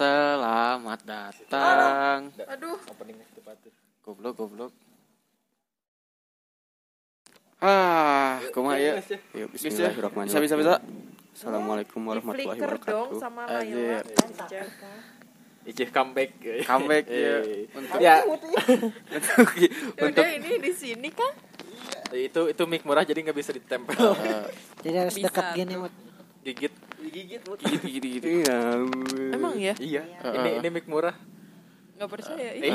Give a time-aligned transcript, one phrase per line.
[0.00, 2.32] Selamat datang.
[2.48, 3.68] Aduh, openingnya sepatu
[4.00, 4.72] Goblok, goblok.
[7.60, 8.96] Ah, kumaha ya?
[8.96, 9.20] Ya.
[9.44, 10.40] Yuk, Bisa, bismillahirrahmanirrahim.
[10.40, 10.74] Bisa, bisa, bisa.
[11.36, 13.20] Assalamualaikum warahmatullahi wabarakatuh.
[13.20, 13.44] sama.
[15.68, 16.32] Icih comeback
[16.64, 17.44] Comeback ya.
[17.44, 18.24] Eh, Untuk ya
[20.08, 21.28] untuk ini di sini kan?
[22.16, 24.48] itu itu mic murah jadi nggak bisa ditempel eh,
[24.82, 25.76] Jadi harus dekat gini,
[27.00, 27.06] tuh.
[27.06, 27.08] Mut.
[27.08, 28.26] gigit gitu gitu gitu gitu.
[28.44, 28.58] Iya.
[29.32, 29.74] Emang ya?
[29.80, 30.36] iya Heeh.
[30.36, 31.16] ini ini mic murah
[32.00, 32.48] Nggak percaya.
[32.56, 32.72] Eh, Ih.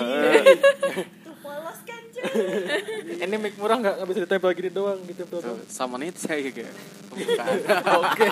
[3.26, 6.42] ini mic murah nggak nggak bisa ditempel gini doang ditempel Tuh, doang Sama nih saya
[6.42, 6.74] kayak.
[8.02, 8.28] oke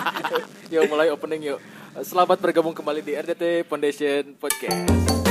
[0.69, 1.59] yuk mulai opening yuk
[2.01, 5.22] selamat bergabung kembali di RDT Foundation Podcast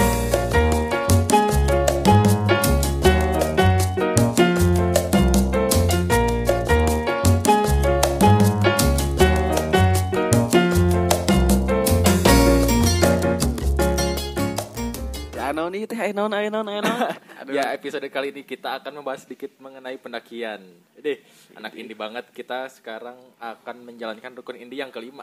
[15.63, 16.99] Anon nih teh anon anon anon.
[17.39, 17.55] Aduh.
[17.55, 20.59] Ya episode kali ini kita akan membahas sedikit mengenai pendakian.
[20.99, 21.23] Jadi
[21.55, 25.23] anak indie banget kita sekarang akan menjalankan rukun indie yang kelima.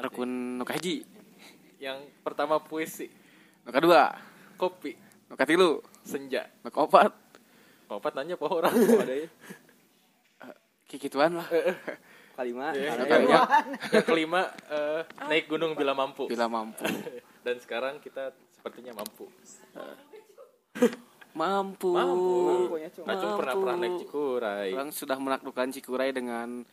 [0.00, 1.04] Rukun nu kaji.
[1.76, 3.12] Yang pertama puisi,
[3.60, 4.08] Nu kedua,
[4.56, 4.96] kopi,
[5.28, 6.48] nu katilu, senja.
[6.64, 7.12] nu keopat.
[7.92, 9.28] Opat nanya po orang ada ya.
[10.88, 11.48] Kikituan lah.
[12.32, 13.40] kalima Ya, Ada yang, kali ya.
[13.92, 14.40] yang- kelima
[14.72, 16.24] eh, naik gunung bila mampu.
[16.24, 16.88] Bila mampu.
[17.44, 18.32] Dan sekarang kita
[18.64, 19.28] sepertinya mampu.
[21.36, 21.92] Mampu.
[21.92, 22.80] Mampu.
[22.80, 23.04] ya, Cung.
[23.04, 24.72] Acung pernah pernah naik Cikuray.
[24.72, 26.64] Orang sudah menaklukkan Cikuray dengan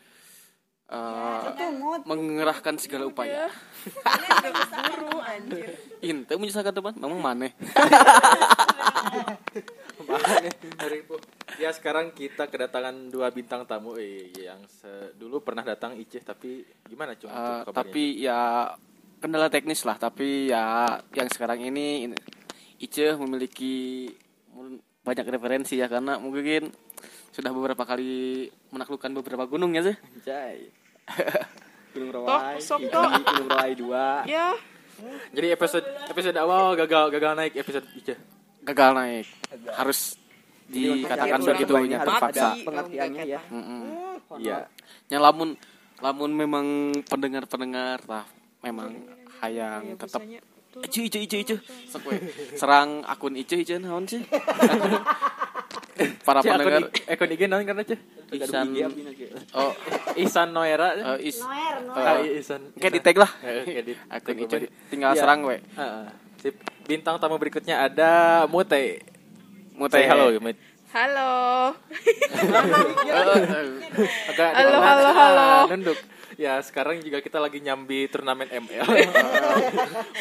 [0.87, 2.05] eh, Itu, Mut.
[2.07, 3.51] mengerahkan segala upaya.
[5.35, 5.75] Anjir.
[5.99, 7.59] Inte menyusahkan teman, memang itu.
[11.59, 14.63] Ya sekarang kita kedatangan dua bintang tamu eh, yang
[15.19, 17.11] dulu pernah datang Iceh tapi gimana?
[17.17, 17.27] Eh, untuk
[17.67, 17.75] kabarnya?
[17.75, 18.71] tapi ya
[19.21, 22.17] kendala teknis lah, tapi ya yang sekarang ini ini,
[22.81, 24.09] Ice memiliki
[25.01, 26.73] banyak referensi ya karena mungkin
[27.31, 29.95] sudah beberapa kali menaklukkan beberapa gunung ya sih.
[30.25, 30.67] Jai
[31.95, 32.79] Gunung Rawai tok.
[32.89, 34.55] Gunung Rawai 2 Ya,
[35.33, 38.17] Jadi episode episode awal gagal gagal naik episode Iceh.
[38.61, 39.27] Gagal naik.
[39.73, 40.19] Harus
[40.71, 42.49] dikatakan begitu harus terpaksa.
[42.63, 43.41] pengertiannya ya.
[44.37, 44.57] Iya.
[45.09, 45.57] Ya lamun
[46.01, 46.65] lamun memang
[47.05, 48.25] pendengar-pendengar lah
[48.61, 48.91] memang
[49.41, 50.39] hayang ya tetap bisanya
[50.71, 50.81] tuh.
[50.81, 51.55] Icu icu icu icu.
[52.55, 54.21] Serang akun icu icu naon sih?
[56.23, 57.97] Para pendengar akun IG naon karena na,
[59.11, 59.27] Ge.
[59.51, 59.75] Oh
[60.15, 60.95] Ihsan Noera.
[61.19, 61.99] eh, is Noer, Noer.
[61.99, 62.61] Ah, Ihsan.
[62.79, 63.31] Kayak di tag lah
[64.07, 64.55] Akun icu
[64.87, 65.19] tinggal Iya.
[65.19, 66.05] serang we Heeh.
[66.39, 66.55] Sip.
[66.87, 69.03] Bintang tamu berikutnya ada Mute.
[69.75, 69.99] Mute.
[70.09, 70.31] Halo.
[70.91, 71.29] Halo.
[74.35, 75.47] Halo, halo, halo.
[75.71, 75.99] Nunduk.
[76.41, 78.81] Ya, sekarang juga kita lagi nyambi turnamen ML.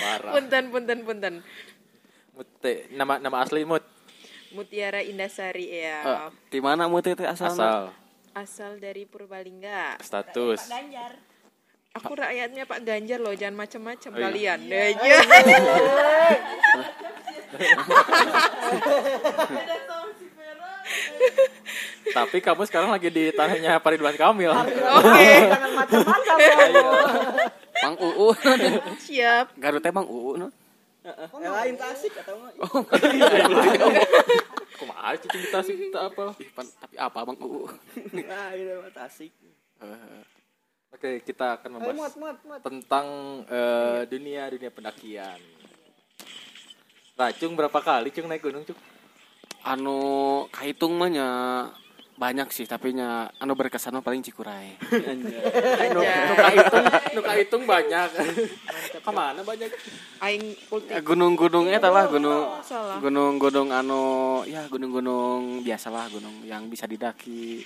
[0.04, 0.32] Parah.
[0.36, 1.34] Punten, punten, punten.
[2.36, 2.92] Mute.
[2.92, 3.80] Nama nama asli Mut.
[4.52, 6.28] Mutiara Indasari ya.
[6.52, 7.56] Di mana Mute teh asalna?
[7.56, 7.82] Asal,
[8.36, 9.96] Asal dari Purbalingga.
[10.04, 10.68] status.
[11.96, 14.24] Aku rakyatnya Pak Ganjar loh, jangan macam-macam Oh, iya.
[14.28, 14.60] kalian.
[14.68, 15.18] Iya.
[22.00, 24.50] Tapi kamu sekarang lagi di tanahnya Pak Ridwan Kamil.
[24.50, 26.36] Oke, Jangan macam-macam.
[27.80, 28.28] Mang Uu
[29.00, 29.56] siap.
[29.56, 30.48] Garut teh Mang Uu no?
[31.00, 32.60] Eh, lain tasik atau enggak
[34.76, 36.36] Kumaha cicing kita sih kita apa?
[36.36, 37.64] Tapi apa Mang Uu?
[38.20, 39.32] nah itu mah tasik
[39.80, 40.22] Eh,
[40.90, 42.60] Oke, kita akan membahas Mut, Mut, Mut.
[42.60, 43.06] tentang
[43.48, 45.40] eh, dunia dunia pendakian.
[47.16, 48.76] Racung berapa kali cung naik gunung cung?
[49.64, 50.00] Anu
[50.52, 51.28] kahitung mah nya
[52.20, 54.76] banyak sih tapi nya anu berkesan paling Cikuray.
[55.88, 56.84] Nu nuka hitung,
[57.16, 58.08] nuka hitung banyak.
[58.92, 59.72] Ke mana banyak?
[60.20, 61.00] Aing Ya, kultif.
[61.00, 63.00] gunung-gunung eta lah gunung Salah.
[63.00, 64.04] gunung-gunung anu
[64.44, 67.64] ya gunung-gunung biasa lah gunung yang bisa didaki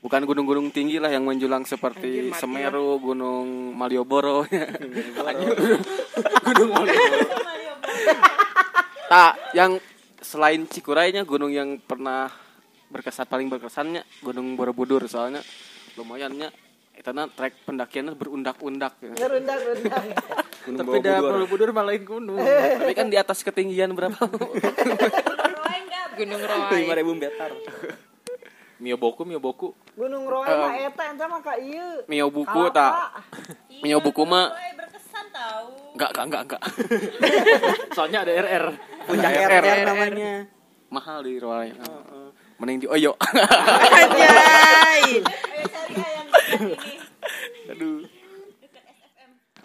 [0.00, 4.48] bukan gunung-gunung tinggi lah yang menjulang seperti Anjir, Semeru Gunung Malioboro
[6.48, 7.28] Gunung Malioboro.
[9.06, 9.76] tak yang
[10.18, 12.32] selain Cikurainya gunung yang pernah
[12.90, 15.40] berkesan paling berkesannya Gunung Borobudur soalnya
[15.94, 16.50] lumayannya
[17.00, 19.14] karena trek pendakiannya berundak-undak ya.
[20.60, 22.36] Gunung Tapi dah Borobudur malah lain gunung.
[22.82, 24.20] tapi kan di atas ketinggian berapa
[26.20, 26.92] Gunung lima Roai.
[26.92, 27.50] ribu meter
[28.76, 29.68] Miyoboku, Miyoboku.
[29.92, 32.04] Gunung Roe mah eta ente mah ka ieu.
[32.04, 33.12] Mio buku tak
[33.80, 35.96] Mio buku mah berkesan tahu.
[35.96, 36.62] enggak enggak enggak enggak
[37.92, 38.64] Soalnya ada RR.
[39.04, 39.52] puncak RR.
[39.60, 40.32] RR namanya
[40.88, 41.72] mahal di Roy
[42.60, 43.16] mending di Oyo
[43.96, 45.24] Anjay.
[47.72, 48.04] Aduh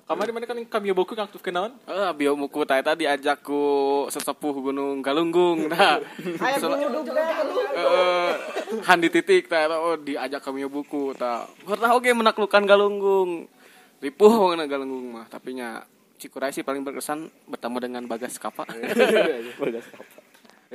[0.05, 1.73] Kamari mana kan kami boku ngaktif kenaon?
[1.89, 5.65] Eh, biomuku tadi tadi diajak ku sesepuh Gunung Galunggung.
[5.65, 5.97] Nah,
[6.61, 6.77] dulu.
[7.73, 8.31] eh
[8.85, 11.49] handi titik eta, oh diajak kami buku tah.
[11.65, 13.49] Pernah oge menaklukkan Galunggung.
[13.97, 15.89] Ripuh banget Galunggung mah, tapi nya
[16.21, 18.69] Cikuray sih paling berkesan bertemu dengan Bagas Kapa.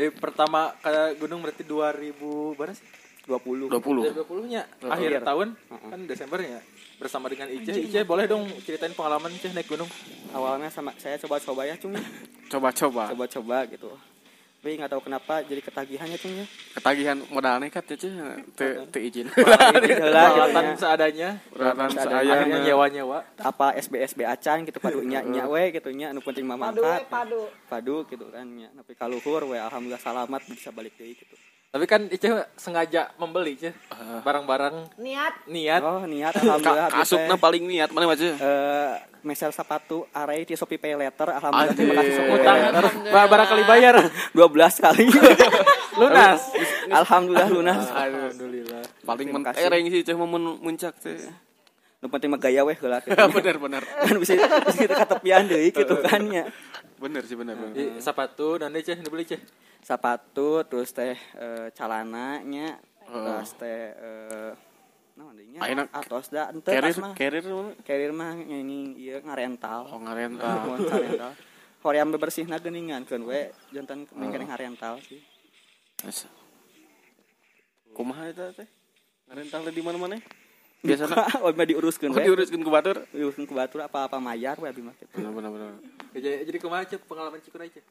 [0.00, 2.88] Eh pertama ke gunung berarti 2000 berapa sih?
[3.28, 3.68] 20.
[3.68, 4.16] 20.
[4.16, 6.64] 2020 nya akhir tahun kan Desembernya
[6.96, 7.76] bersama dengan Ice.
[7.76, 9.86] Ice boleh dong ceritain pengalaman Ice naik gunung.
[10.32, 11.92] Awalnya sama saya coba-coba ya, Cung.
[11.92, 12.02] ya.
[12.48, 13.12] Coba-coba.
[13.12, 13.92] Coba-coba gitu.
[14.60, 16.44] Tapi nggak tahu kenapa jadi ketagihannya, Cung ya.
[16.76, 18.12] Ketagihan modal nekat ya, Ceh.
[18.52, 19.32] Teu teu izin.
[19.32, 20.76] Heula gitu Peralatan nya.
[20.76, 21.30] seadanya.
[21.48, 22.32] Peralatan Seadanya.
[22.36, 23.18] Akhirnya nyewa-nyewa.
[23.40, 27.40] apa SBSB acan gitu padu nya nya we gitu nya anu penting mah Padu padu.
[27.66, 31.32] padu gitu kan nya tapi kaluhur we alhamdulillah salamat bisa balik deui gitu
[31.70, 32.26] Tapi kan Ice
[32.56, 33.70] sengaja membeli Ice
[34.20, 35.46] barang-barang Niat.
[35.46, 35.80] niat.
[35.80, 38.26] oh niat alhamdulillah Ka- kasupna paling niat mana aja.
[38.26, 42.60] eh mesel sepatu array di Shopee Pay Letter alhamdulillah terima kasih Shopee Pay
[43.06, 43.94] ba- barang kali bayar.
[44.34, 44.50] 12
[44.80, 45.04] kali
[46.00, 46.40] Lunas.
[46.88, 48.82] alhamdulillah lunas Alhamdulillah.
[49.00, 51.22] Paling mentereng sih Ceh momen muncak teh.
[52.00, 53.82] nu penting mah gaya we heula gitu bener bener.
[53.84, 54.32] kan bisa
[54.64, 56.48] bisa kita katepian deui gitu kan nya
[56.96, 57.54] Bener sih bener.
[57.54, 57.94] bener.
[57.96, 59.38] Sepatu dan Ice dibeli Ice.
[59.80, 64.52] Sepatu terus teh eh, calana nya terus teh eh
[65.20, 67.72] deui nya Ayeuna atos da henteu Carrier tas mah carrier mana?
[67.84, 71.32] carrier mah ini ieu ngarental Oh ngaren Mohon ngarental
[71.84, 75.20] hoream bebersihna geuningan keun we jantan mengkeneng ngarental sih
[76.00, 76.32] Asa.
[77.92, 78.64] Kumaha eta teh?
[79.28, 80.16] Ngarental di mana-mana?
[80.80, 83.04] Biasana oh mah diuruskeun oh, we diuruskeun ku batur.
[83.12, 84.96] diuruskeun ku batur apa-apa mayar we abi mah.
[85.12, 85.68] Bener bener bener.
[86.16, 87.84] Jadi, jadi kumaha pengalaman Cikuray Ice?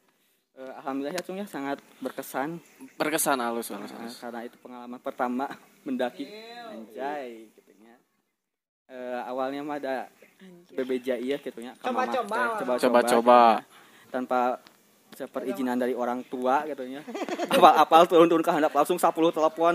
[0.60, 2.60] Eh, alhamdulillah ya cung ya sangat berkesan.
[3.00, 3.88] Berkesan halus halus.
[3.96, 4.20] Halus.
[4.20, 5.48] karena itu pengalaman pertama
[5.88, 6.28] mendaki.
[6.68, 7.96] Anjay gitu nya.
[8.92, 10.12] Eh, awalnya mah ada
[10.76, 12.76] BBJ iya gitu nya ka mamah Coba-coba.
[12.76, 13.40] coba-coba.
[13.64, 13.78] Gitu
[14.10, 14.58] tanpa
[15.30, 17.04] perizinan dari orang tua gitu nya
[17.46, 19.74] apal-apal turun-turun ke handap langsung 10 telepon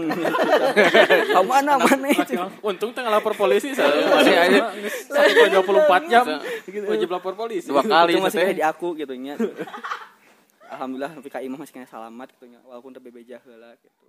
[1.31, 2.35] Kau mana mana itu?
[2.65, 4.05] Untung tengah lapor polisi saya.
[4.11, 4.61] Masih aja.
[5.07, 6.25] Satu dua puluh empat jam.
[6.67, 7.69] Wajib lapor polisi.
[7.69, 9.39] Dua kali masih di aku gitu nya
[10.75, 14.07] alhamdulillah tapi kak imah masih kena selamat gitu nya walaupun teu BBJ heula gitu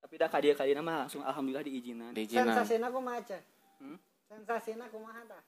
[0.00, 2.52] tapi dah kadia kali mah langsung alhamdulillah diizinan Diizinan.
[2.56, 3.42] Sensasina kumaha Ceh?
[3.80, 3.98] Hmm?
[4.28, 5.42] Sensasina kumaha tah?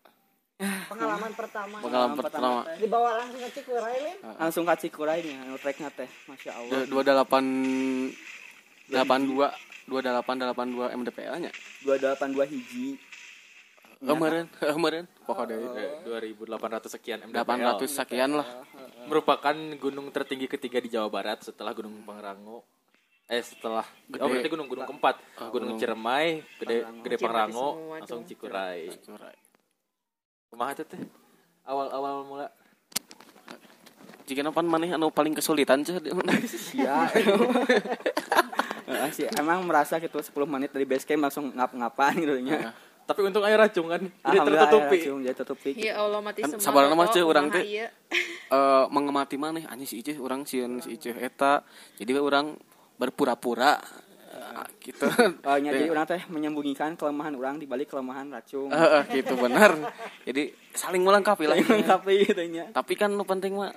[0.63, 1.77] Pengalaman pertama.
[1.83, 2.61] Pengalaman pertama.
[2.79, 4.19] Dibawa langsung ke Cikuray Lin.
[4.39, 7.43] langsung ka Cikurainya anu treknya teh masya Allah Dua delapan
[8.87, 9.49] delapan dua
[9.89, 11.53] dua delapan delapan dua MDPL nya.
[11.83, 12.87] 282 hiji
[14.03, 15.57] Kemarin kemarin pokoknya
[16.03, 17.35] Dua ribu delapan ratus sekian MDPL.
[17.35, 18.49] delapan ratus sekian lah.
[19.07, 22.63] merupakan gunung tertinggi ketiga di Jawa Barat setelah Gunung Pangrango.
[23.27, 24.23] Eh setelah Gede.
[24.23, 25.17] oh berarti gunung gunung keempat,
[25.51, 28.29] Gunung Ciremai, Gede Gede Cimahi Pangrango, langsung dong.
[28.29, 28.93] Cikuray.
[30.53, 31.01] Kumaha teh teh?
[31.65, 32.47] Awal-awal mula
[34.23, 35.99] Jika napan maneh anu paling kesulitan ceh
[36.79, 37.11] ya
[39.13, 42.73] sih emang merasa gitu 10 menit dari base camp langsung ngap-ngapan gitu nya
[43.13, 44.97] tapi untung air racun kan jadi tertutupi.
[44.99, 46.65] langsung jadi tertutupi Ya Allah mati Kan semua.
[46.65, 47.65] sabarana mah, kok, Ceu, urang kumaha teh.
[47.69, 47.87] ieu.
[48.57, 51.61] eh mengemati maneh anjing si Iceh urang sieun si Iceh eta.
[51.95, 52.57] Jadi we urang
[52.95, 53.77] berpura-pura
[54.29, 55.05] eh, gitu.
[55.45, 59.77] Oh, nya, jadi orang teh menyembunyikan kelemahan orang di balik kelemahan racun Heeh, gitu benar.
[60.23, 60.43] Jadi
[60.73, 61.57] saling melengkapi lah.
[61.87, 63.73] tapi gitu nya Tapi kan nu penting mah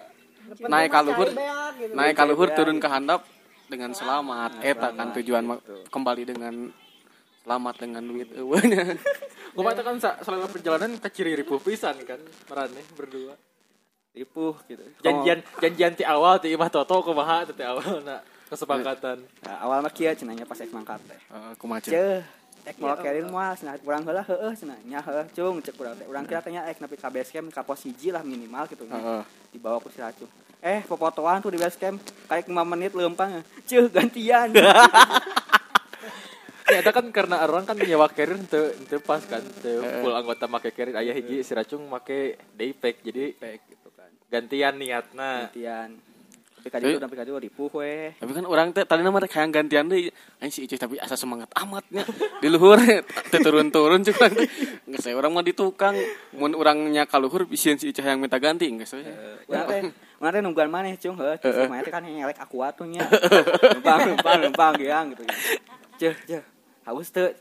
[0.62, 1.94] naik mah ka luhur, cai beak gitu.
[1.94, 3.22] naik ka luhur Beak, turun ke handap
[3.66, 4.62] dengan selamat.
[4.62, 5.76] Eta kan tujuan gitu.
[5.90, 6.54] kembali dengan
[7.46, 8.98] selamat dengan duit eueuhnya.
[9.54, 12.18] Kumaha teh kan selama perjalanan keciri ripuh pisan kan
[12.50, 13.38] perannya berdua.
[14.16, 19.20] ripuh gitu Janjian janjian ti awal ti imah toto kumaha ti awal na kesepakatan.
[19.44, 22.24] Nah, awal mah cenanya pas ek mangkat teh Heeh, kumaha ceuh
[22.66, 26.08] ek mau kerin moal cenah urang heula heueuh cenah nya heueuh cung cek urang teh
[26.08, 28.88] urang kira teh nya ek nepi ka base camp ka pos hiji lah minimal gitu.
[28.88, 29.22] Heeh.
[29.52, 30.32] dibawa ku si racun
[30.64, 32.00] eh popotoan tuh di base camp
[32.32, 34.50] kayak 5 menit lempang ceuh gantian
[36.66, 40.50] Ya eta kan karena orang kan nyewa carrier teu teu pas kan teu full anggota
[40.50, 45.46] make carrier aya hiji si racung make daypack jadi Baik, gitu kan gantian niatna.
[45.46, 46.02] gantian
[46.66, 49.86] tapi itu sampai kali itu ripuh we Tapi kan orang teh tadi nama kayak gantian
[49.86, 50.10] deh
[50.42, 52.02] anjing si Iceh tapi asa semangat amatnya
[52.42, 52.82] di luhur
[53.30, 55.94] teh turun-turun nggak saya orang mah di tukang
[56.34, 59.06] mun orangnya ka luhur bisian si Iceh yang minta ganti nggak saya
[59.46, 59.82] Urang teh,
[60.18, 61.38] urang teh nungguan maneh cung heuh.
[61.70, 63.06] Maneh teh kan ngelek aku atunya.
[63.78, 65.22] Numpang numpang numpang geang gitu.
[66.02, 66.55] Ceuh, ceuh.
[66.86, 67.34] Haus teu.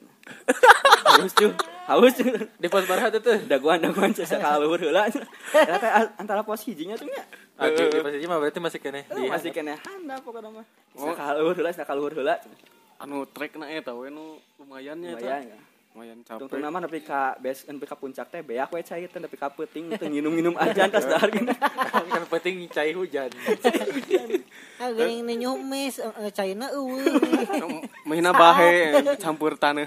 [1.04, 1.52] Haus cuh.
[1.84, 2.48] Haus cuh.
[2.56, 3.44] Di pos baraha teh teh.
[3.44, 5.04] Daguan daguan ceuh sakala luhur heula.
[6.16, 7.24] Antara pos hijinya tuh nya.
[7.60, 10.66] Ah, di, pos hiji mah berarti masih kene di Masih kena handap pokoknya mah.
[10.96, 12.40] Sakala luhur heula, sakala luhur heula.
[13.04, 15.58] anu trek na eta we nu lumayan nya Lumayan ya.
[15.94, 19.38] Lumayan capek nama nepi ka base nepi ka puncak teh beak we cai teh nepi
[19.38, 21.54] ka peuting teu nginum-nginum aja tas dahar gini.
[22.10, 23.30] kan penting cai hujan
[24.82, 26.98] Ah geuning nu nyumis eh, caina eueuh.
[28.02, 29.86] Mahina bahe campur tanah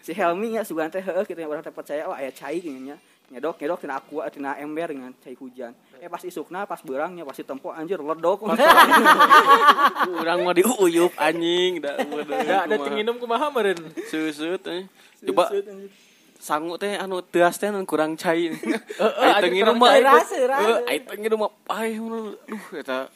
[0.00, 2.88] Si Helmi nya sugan teh heueuh kitu nya urang teh percaya oh aya cai gini
[2.88, 2.96] nya.
[3.32, 5.72] Nyedok nyedok tina aqua tina ember dengan cai hujan.
[5.96, 8.44] Eh pas isukna pas beurangnya pasti tempo anjir ledok.
[10.20, 14.84] Urang mah diuyup anjing da Enggak ada tinginum kumaha meureun susut eh.
[15.24, 15.48] Coba
[16.36, 18.52] sangu teh anu teas teh anu kurang cai.
[18.52, 20.60] Heeh, Ai teu nginum mah ai- rasa, rasa.
[20.60, 22.28] Heeh, ai teu nginum mah pae duh
[22.76, 23.08] eta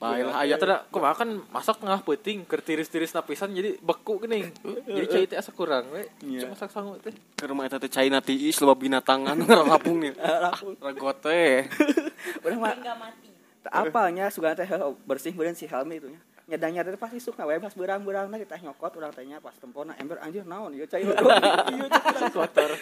[0.00, 4.16] pae lah aya Aya teh kumaha kan masak tengah peuting keur tiris-tiris napisan jadi beku
[4.24, 4.48] geuning.
[4.88, 6.08] Jadi cai teh asa kurang we.
[6.40, 7.12] Cuma masak sangu teh.
[7.36, 10.16] keur mah eta teh cai na tiis loba binatang anu ngarapung nih.
[10.80, 11.68] Ragot teh.
[12.48, 12.72] Urang mah
[13.60, 14.64] tak apalnya sugan teh
[15.04, 16.20] bersih beureun si Helmi itu nya.
[16.48, 20.16] Nyadanya teh pas isukna we pas beurang-beurangna kita nyokot urang teh nya pas tempona ember
[20.24, 21.04] anjir naon ieu cai.
[21.76, 22.72] Ieu cai Kotor.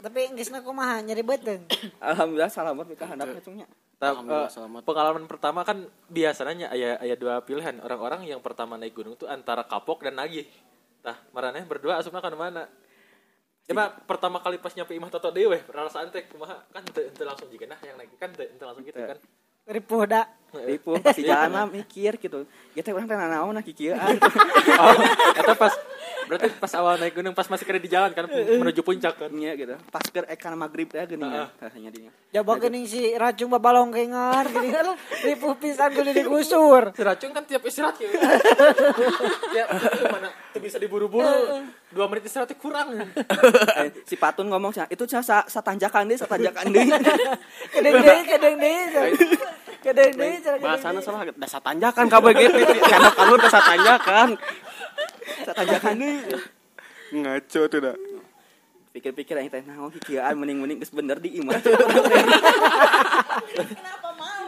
[0.00, 1.68] Tapi geusna kumaha nyari beuteung.
[2.00, 3.68] Alhamdulillah selamat nikah handapnya cungnya.
[3.98, 4.80] Nah, Alhamdulillah, eh, selamat.
[4.86, 9.66] pengalaman pertama kan biasanya aya aya dua pilihan orang-orang yang pertama naik gunung tuh antara
[9.66, 10.46] kapok dan nagih.
[11.02, 12.70] Nah, maraneh berdua asupna kan mana?
[13.66, 17.50] Cuma pertama kali pas nyampe imah toto dewe, perasaan teh kumaha kan teu teu langsung
[17.50, 19.18] jiga nah yang naik kan teu teu langsung gitu kan.
[19.66, 20.30] Ripuh da.
[20.48, 22.48] Ripuh pasti jalan mah mikir gitu.
[22.72, 24.00] Ya teh urang teh nanaon nah kikieuan.
[24.78, 24.94] Oh,
[25.34, 25.74] eta pas
[26.30, 29.30] berarti pas awal naik gunung pas masih kena di jalan kan menuju puncak kan.
[29.34, 29.74] Nya gitu.
[29.92, 31.48] Pas keur ekan magrib teh geuning Heeh.
[31.60, 32.10] rasanya dinya.
[32.32, 34.96] Coba geuning si racung babalong kengar gini lah.
[35.20, 36.96] Ripuh pisan kudu digusur.
[36.96, 38.08] Si racun kan tiap istirahat ya.
[39.52, 39.68] tiap
[40.08, 41.66] mana tuh bisa diburu-buru.
[41.92, 42.88] Dua menit istirahatnya kurang.
[43.78, 46.90] Eh, si Patun ngomong itu cenah sa, satanjakan deui, satanjakan deui.
[47.70, 49.12] Kedeng deui, kedeng deui.
[49.78, 52.58] Kedeng deui cara Bahasana salah dasar tanjakan kabeh gitu.
[52.82, 54.34] Kana kalur dasar tanjakan.
[55.46, 56.34] satanjakan deui.
[57.14, 57.96] Ngaco tuh dah.
[58.90, 61.62] Pikir-pikir aing teh naon kikieuan mending-mending geus bener di imah.
[63.54, 64.44] Kenapa mau?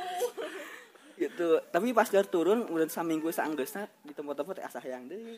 [1.20, 1.60] gitu.
[1.68, 5.36] Tapi pas keur turun udah saminggu saanggeusna di tempat-tempat teh asa hayang deui.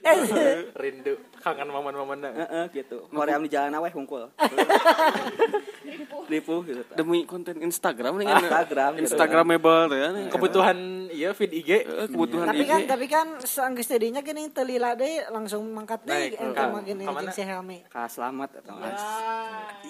[0.79, 3.11] Rindu kangen momen-momen Heeh gitu.
[3.11, 4.31] Korea di jalan we hungkul.
[6.23, 6.83] Ripuh gitu.
[6.93, 8.41] Demi konten Instagram nih kan.
[8.41, 8.91] Instagram.
[8.93, 9.03] gitu.
[9.05, 10.09] Instagramable tuh ya.
[10.29, 10.77] kebutuhan
[11.09, 12.69] iya feed IG Eh, kebutuhan Tapi IG.
[12.69, 16.83] kan tapi kan saanggeus tadinya gini telila deui langsung mangkat deui Naik, engke ka- mah
[16.83, 17.79] gini jeung si Helmi.
[17.87, 18.95] Ka selamat mah.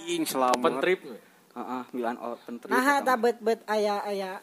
[0.05, 0.73] Ing open selamat.
[0.81, 1.01] trip
[1.53, 2.73] Heeh, milan open trip.
[2.73, 3.17] Nah, eta ta mah.
[3.21, 4.41] bet-bet aya aya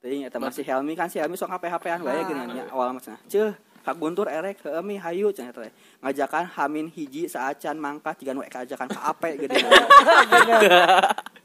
[0.00, 3.20] Teuing eta masih Helmi kan si Helmi sok HP-HPan wae gini nya awal mah cenah.
[3.26, 5.72] Ceuh, Kak Guntur erek heueuh mi hayu cenah teh.
[6.04, 9.64] Ngajakan Hamin hiji saacan mangkat jiga nu ajakan ka ape geuning.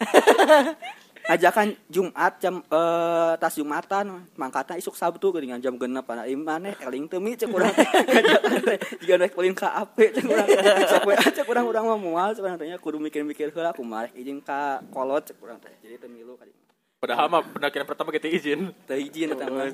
[1.26, 7.10] Ngajakan Jumat jam eh tas Jumatan mangkatna isuk Sabtu geuning jam 6 pada imane eling
[7.10, 7.74] teu mi cek urang.
[8.14, 10.48] Ngajakan jiga nu ulin ka ape cek urang.
[10.92, 15.26] Sok we cek urang urang mah moal sebenarnya kudu mikir-mikir heula kumaha izin ka kolot
[15.26, 15.74] cek urang teh.
[15.82, 16.54] Jadi teu milu kali.
[16.96, 19.70] padahal mah pendakian pertama kita izin Teu izin eta mah.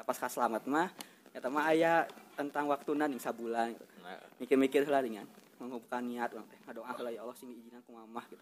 [0.00, 0.04] Ya.
[0.04, 0.88] Tuh, pas ka selamat mah
[1.36, 3.84] eta mah aya tentang waktuna ning sabulan gitu.
[4.00, 5.28] nah, Mikir-mikir heula dengan
[5.60, 6.56] mengumpulkan niat urang teh.
[6.64, 8.40] Ngadoa heula ya Allah sing izinan ku mamah gitu.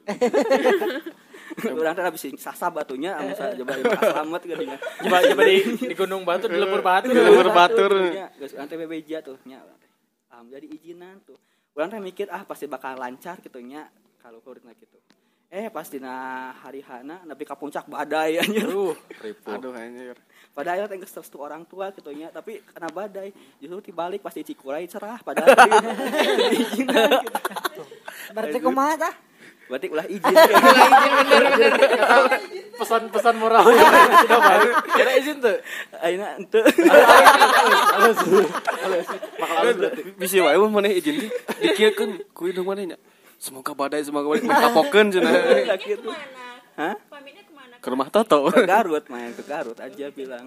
[1.83, 4.79] Urang teh bisa sasa batunya anu coba selamat gitu nya.
[4.79, 7.91] coba coba di di gunung batu di lembur batu Di lembur batur.
[8.07, 8.31] nya.
[8.39, 9.83] Geus urang teh bebeja tuh nya urang.
[10.31, 11.35] Alhamdulillah diizinan tuh.
[11.75, 13.91] Urang teh mikir ah pasti bakal lancar gitu nya
[14.23, 14.95] kalau kurang gitu.
[15.49, 18.69] Eh pas dina hari hana nepi ka puncak badai anjir.
[18.69, 18.93] aduh
[19.25, 20.13] ribu Aduh anjir.
[20.53, 24.85] Padahal teh geus restu orang tua gitu nya, tapi karena badai justru dibalik pasti Cikuray
[24.85, 25.49] cerah padahal
[28.37, 29.15] berarti kumaha tah?
[29.73, 30.35] Berarti ulah izin.
[32.79, 34.61] pesan-pesan moral tidak mau
[34.97, 35.57] kira izin tuh
[36.05, 36.61] Ayeuna henteu.
[37.97, 39.07] halus halus
[39.41, 41.31] halus Bisa wae maneh izin sih.
[41.65, 43.01] Dikieukeun ku indung nya.
[43.39, 45.33] Semoga badai semoga badai kapokeun cenah.
[45.79, 46.11] gitu.
[46.75, 46.95] Hah?
[47.09, 47.75] Pamitnya ke mana?
[47.79, 48.51] Ke rumah Toto.
[48.51, 50.47] Ke Garut main ke Garut aja bilang.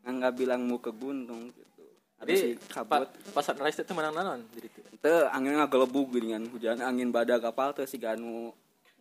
[0.00, 1.84] Enggak bilang mau ke gunung gitu.
[2.16, 3.06] Ada jadi si kabut.
[3.06, 7.40] pa- pas sunrise itu menang nanon jadi tuh Teu angin ngagelebug geuningan hujan angin badak
[7.40, 8.52] kapal teh si ganu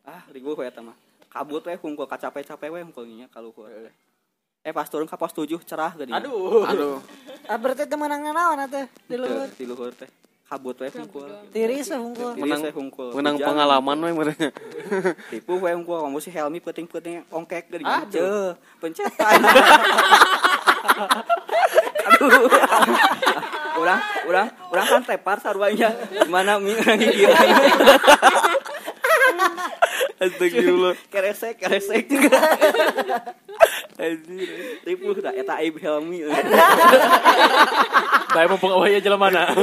[0.01, 0.95] ah ribu we eta mah.
[1.27, 3.67] Kabut we hungkul kacape-cape we hungkulnya kaluhur.
[4.59, 6.23] Eh pas turun ka pos 7 cerah geuningan.
[6.23, 6.97] aduh Aduh.
[7.43, 9.47] Ah berarti teu menang naon atuh di luhur.
[9.51, 10.07] Di luhur teh.
[10.49, 11.29] Kabut we hungkul.
[11.53, 12.33] Tiris we hungkul.
[12.33, 13.13] Menang hungkul.
[13.13, 14.49] Menang pengalaman we merenya.
[15.29, 18.09] Tipu we hungkul kamu si Helmi penting-penting ongkek geuningan.
[18.09, 18.09] Aduh.
[18.09, 18.47] Ceuh,
[18.81, 19.29] pencetan.
[22.09, 22.49] Aduh.
[23.79, 25.93] Urang, urang, urang kan tepar sarwanya.
[26.25, 27.29] Mana mi hiji.
[30.19, 30.95] Astagfirullah.
[31.07, 32.11] Keresek, keresek.
[33.99, 34.49] Anjir.
[34.83, 36.23] Ripuh tak eta aib Helmi.
[38.35, 39.43] Bae mumpung awalnya jalan mana.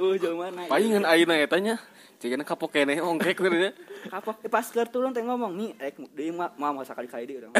[0.00, 0.64] Oh, jauh mana?
[0.68, 1.76] Palingan ayeuna eta nya.
[2.20, 3.72] Cigana kapok keneh ongkek benernya.
[4.08, 7.40] Kapok eh, pas keur turun teh ngomong nih, rek deui mah mah masa kali-kali deui
[7.40, 7.52] urang.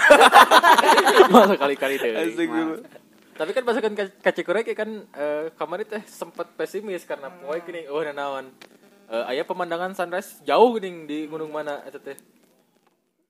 [1.33, 1.97] Masa kali-kali.
[1.97, 2.85] Asik dulu.
[3.41, 8.53] Tapi kan pasukan kacikurek kan eh, kemarin teh sempat pesimis karena poe gini oh nanawan.
[9.11, 12.15] Eh, aya pemandangan sunrise jauh gini di gunung mana eta teh.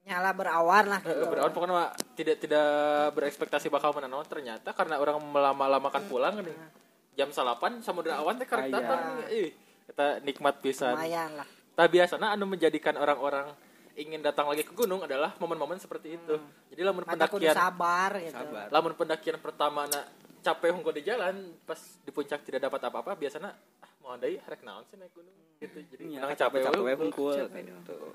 [0.05, 1.01] Nyala berawan lah.
[1.01, 2.69] Eh, Berawan pokoknya mah tidak tidak
[3.15, 6.53] berekspektasi bakal menanawan ternyata karena orang melama-lamakan pulang gini.
[7.17, 8.77] Jam salapan samudra awan teh karek Ah, iya.
[8.77, 9.01] datang.
[9.33, 9.49] Ih,
[9.87, 10.93] kita nikmat pisan.
[10.93, 11.49] Lumayan lah.
[11.73, 13.49] Tapi biasanya anu menjadikan orang-orang
[13.95, 16.37] ingin datang lagi ke gunung adalah momen-momen seperti itu.
[16.69, 18.37] Jadi lamun Mata pendakian sabar gitu.
[18.37, 18.67] Sabar.
[18.69, 20.01] lamun pendakian pertama na
[20.41, 23.53] capek hungkul di jalan pas di puncak tidak dapat apa-apa biasanya
[24.01, 26.89] mau deui harek naon sih naik gunung gitu jadi Nya orang capek capek we.
[26.89, 27.37] we hungkul.
[27.85, 28.13] Tuh.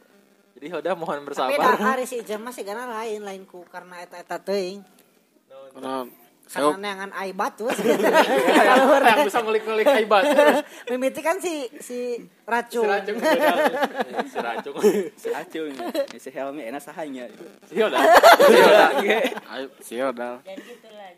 [0.54, 4.38] jadi udah mohon Tapi bersabar dah hari si Ijem masih gana lain lainku karena eta-eta
[4.40, 4.82] teuing.
[5.72, 6.10] Karena Karena
[6.46, 7.70] saya neangan aibat tuh.
[9.08, 10.24] yang bisa ngulik-ngulik hebat
[10.90, 12.86] Mimiti kan si si si racun.
[12.86, 14.76] racung Eh, si racung
[15.14, 15.30] Si.
[16.14, 17.26] Eh, Si Helmi enak sahanya.
[17.66, 17.98] si udah
[18.46, 19.18] Iya, ge.
[19.44, 20.42] ayo siodal.
[20.42, 21.10] dan gitulah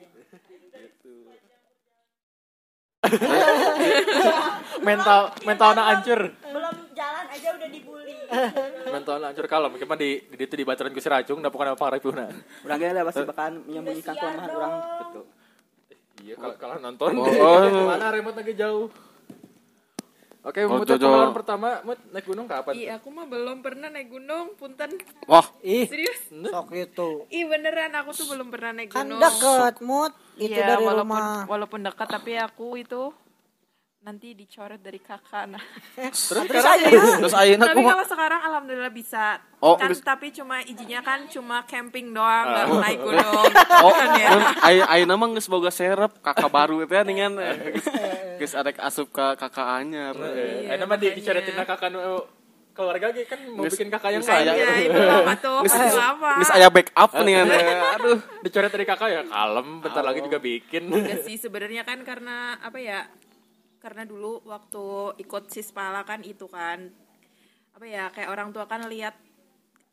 [4.88, 6.22] mental mental anak hancur.
[6.50, 8.16] belum jalan aja udah dibully.
[8.96, 11.78] Mental anak hancur kalau mungkin mah di di itu dibacaran ku si racung da pokoknya
[11.78, 12.12] apa review
[12.66, 15.22] Urang ge lah pasti bakalan menyembunyikan kelemahan urang gitu.
[16.26, 17.12] iya kalau kalau nonton.
[17.22, 17.86] Oh, oh.
[17.86, 18.90] mana remote lagi jauh
[20.40, 21.02] Oke, Oh, Mut, Jojo.
[21.02, 22.74] pengalaman pertama, Mut, naik gunung kapan?
[22.74, 24.96] Iya, aku mah belum pernah naik gunung, punten.
[25.26, 26.24] Wah, Ih, Serius?
[26.30, 27.10] sok itu.
[27.28, 29.20] Ih beneran aku tuh belum pernah naik Kan gunung.
[29.20, 31.44] deket mut itu Iya, dari walaupun rumah.
[31.46, 33.12] walaupun dekat tapi aku itu
[33.98, 35.60] nanti dicoret dari kakak nah.
[36.00, 36.88] Terus Terus sekarang aja
[37.20, 39.42] terus ayeuna tapi kalau sekarang alhamdulillah bisa.
[39.60, 43.46] Oh, kan tapi cuma izinnya kan cuma camping doang, nggak naik gunung.
[43.84, 44.30] Oh, kan ya.
[44.32, 47.88] mun ay ayeuna mah geus boga serep kakak baru teh dengan geus
[48.40, 50.16] geus arek asup ka kakak anyar.
[50.16, 51.18] Iya, enak mah di makanya.
[51.20, 52.00] dicoretin ke kakak nu
[52.72, 54.52] keluarga ge kan mau Geus- bikin kakak yang geus kaya.
[54.54, 54.54] aya.
[54.56, 56.32] Iya, itu lama tuh, itu lama.
[56.40, 57.34] geus aya backup nih
[57.98, 58.18] Aduh.
[58.40, 60.88] Dicoret dari kakak ya kalem, bentar lagi juga bikin.
[60.88, 63.04] Enggak sih sebenarnya kan karena apa ya?
[63.78, 66.90] Karena dulu waktu ikut Sispala kan itu kan
[67.78, 69.14] apa ya kayak orang tua kan lihat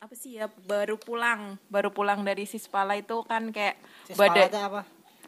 [0.00, 3.76] apa sih ya baru pulang baru pulang dari Sispala itu kan kayak
[4.08, 4.82] Siswa badai teh apa?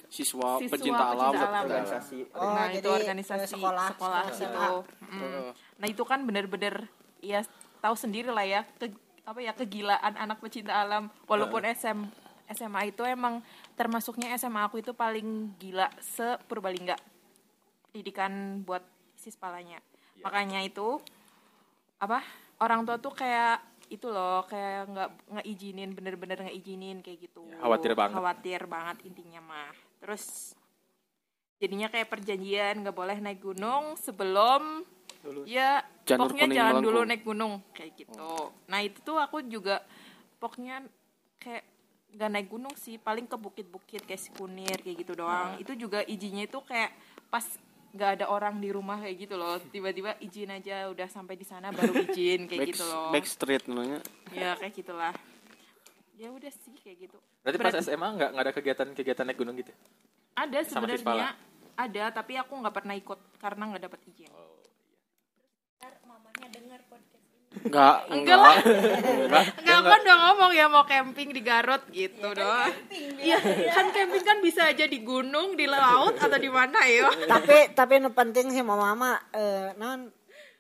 [0.07, 1.33] Siswa, Siswa pecinta alam.
[1.35, 1.65] pecinta alam.
[1.67, 2.19] Organisasi.
[2.33, 4.39] Oh, nah jadi, itu organisasi sekolah, sekolah, sekolah gitu.
[4.39, 4.69] SMA.
[5.11, 5.49] Mm.
[5.83, 6.75] Nah itu kan bener-bener
[7.21, 7.43] ya
[7.83, 8.93] tahu sendiri lah ya ke,
[9.27, 12.07] apa ya kegilaan anak pecinta alam walaupun SM
[12.55, 13.43] SMA itu emang
[13.75, 16.95] termasuknya SMA aku itu paling gila se Purbalingga
[17.97, 18.85] pendidikan buat
[19.17, 19.81] sispalanya
[20.21, 21.01] makanya itu
[21.97, 22.21] apa
[22.61, 27.47] orang tua tuh kayak itu loh kayak nggak nggak izinin bener-bener nggak izinin kayak gitu.
[27.63, 28.15] Khawatir banget.
[28.19, 29.75] khawatir banget intinya mah.
[30.03, 30.55] Terus
[31.63, 34.83] jadinya kayak perjanjian nggak boleh naik gunung sebelum
[35.47, 36.87] ya Janur pokoknya jangan melengkung.
[36.93, 38.29] dulu naik gunung kayak gitu.
[38.67, 39.83] Nah itu tuh aku juga
[40.43, 40.83] pokoknya
[41.39, 41.65] kayak
[42.17, 45.63] nggak naik gunung sih paling ke bukit-bukit kayak Sikunir kayak gitu doang.
[45.63, 46.91] Itu juga izinnya itu kayak
[47.31, 47.47] pas
[47.97, 49.57] nggak ada orang di rumah kayak gitu loh.
[49.59, 53.09] Tiba-tiba izin aja udah sampai di sana baru izin kayak Back, gitu loh.
[53.11, 53.99] back street namanya.
[54.31, 55.13] ya kayak gitulah.
[56.15, 57.17] Ya udah sih kayak gitu.
[57.41, 59.73] Berarti pas Berarti- SMA nggak nggak ada kegiatan-kegiatan naik gunung gitu?
[60.37, 61.33] ada sebenarnya
[61.75, 64.29] ada tapi aku nggak pernah ikut karena nggak dapat izin.
[65.79, 67.16] Ntar mamanya denger podcast
[67.55, 68.57] ini Enggak, enggak lah.
[69.65, 72.69] Enggak kan udah ngomong ya mau camping di Garut gitu doang.
[73.19, 73.41] iya.
[73.73, 77.99] Kan camping kan bisa aja di gunung di laut atau di mana ya tapi tapi
[77.99, 80.13] nu penting sih mama mama eh non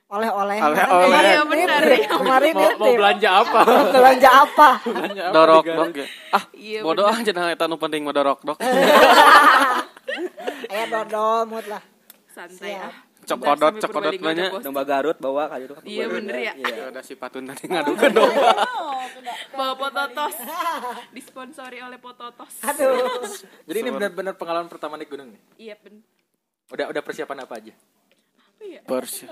[0.06, 0.62] oleh-oleh.
[0.62, 1.18] Oleh-oleh.
[1.18, 2.06] Iya, benar, ya.
[2.06, 3.60] kemarin Mau, mau belanja apa?
[3.90, 4.68] belanja apa?
[4.86, 6.06] Belanja apa Dorok dok ya.
[6.30, 8.58] Ah, Iya, bodoh aja nah eta nu penting mah dorok dok.
[10.70, 11.82] Ayo dodol mut lah.
[12.30, 14.50] Santai ah Cokodot, cokodot banyak.
[14.62, 15.74] Domba Garut bawa kali itu.
[15.82, 16.52] Iya, bener ya.
[16.54, 16.70] Iya.
[16.70, 18.42] Ya udah si Patun tadi ngadukeun domba.
[19.52, 20.36] bawa pototos
[21.16, 23.24] disponsori oleh pototos aduh
[23.68, 25.40] Jadi ini benar-benar pengalaman pertama naik gunung nih.
[25.58, 26.04] iya ben
[26.68, 27.72] Udah udah persiapan apa aja?
[28.36, 29.24] apa ya Pers.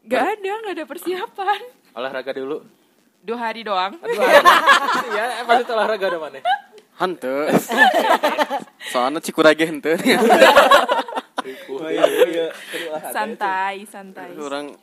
[0.00, 1.60] nggak ada nggak ada persiapan
[1.92, 2.62] Olahraga dulu.
[3.18, 6.38] dua hari doang Iya, pasti olahraga ada mana?
[6.96, 7.46] Henteu.
[8.88, 9.94] Soalnya cikurage henteu.
[11.44, 12.46] Oh iya iya.
[13.14, 14.74] santai santai Orang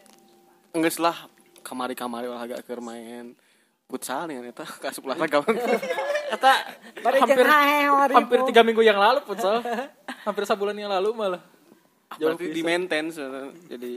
[0.72, 1.28] enggeus lah
[1.66, 3.36] kamari-kamari olahraga keur main
[3.86, 5.46] futsal nih eta kasup olahraga.
[6.34, 6.52] Kata
[7.06, 9.62] Bari hampir jeung hae hari hampir tiga minggu yang lalu futsal.
[10.28, 11.42] hampir sebulan yang lalu malah.
[12.18, 13.52] Jauh Berarti di maintain sebenarnya.
[13.70, 13.92] jadi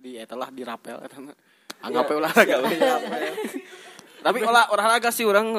[0.00, 1.16] di eta lah di rapel eta.
[1.84, 2.56] Anggap olahraga.
[4.24, 5.52] Tapi olah olahraga sih orang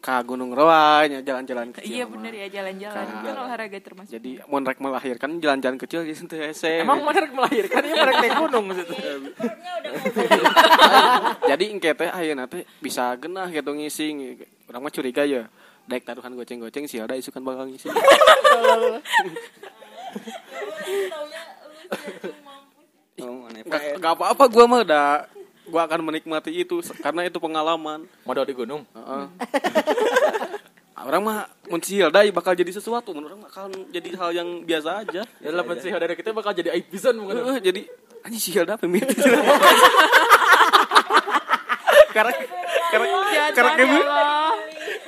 [0.00, 2.16] ka Gunung Roa jalan-jalan kecil Iya mah.
[2.16, 2.96] bener ya jalan-jalan.
[2.96, 3.20] Kan.
[3.20, 4.12] Kan olahraga termasuk.
[4.16, 8.36] jadi mau rek melahirkan jalan-jalan kecil gitu teu hese Emang mana melahirkan ya mereka naik
[8.40, 8.94] gunung gitu.
[11.50, 14.40] Jadi engke teh ayeuna teh bisa genah gitu ngisi
[14.72, 15.44] urang mah curiga ya
[15.84, 17.92] daek taruhan goceng-goceng sih ada isukan bakal ngisi.
[23.20, 24.00] Oh, Pak?
[24.00, 25.28] nggak apa-apa gua mah udah
[25.70, 28.04] gua akan menikmati itu karena itu pengalaman.
[28.26, 28.82] Modal di gunung.
[28.92, 29.24] Heeh.
[31.00, 33.14] orang mah mun si Hilda bakal jadi sesuatu.
[33.14, 35.22] Mun orang akan jadi hal yang biasa aja.
[35.24, 37.40] Ya lah sih dari kita bakal jadi aib pisan mungkin.
[37.40, 37.80] Heeh, jadi
[38.24, 39.08] anjing si Hilda pemit
[42.10, 42.32] karena
[42.90, 43.06] karena
[43.54, 44.04] karena kayak ya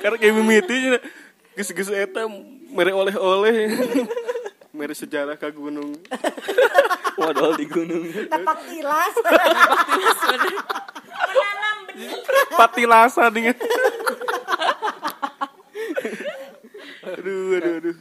[0.01, 0.77] karena kayak mimiti
[1.53, 2.25] geus-geus eta
[2.73, 3.69] mere oleh-oleh
[4.73, 5.93] mere sejarah ke gunung
[7.13, 8.09] Waduh di gunung.
[8.25, 9.13] Tapak tilas.
[11.13, 12.09] Menanam benih.
[12.51, 13.53] patilasa dengan
[17.05, 17.97] aduh aduh aduh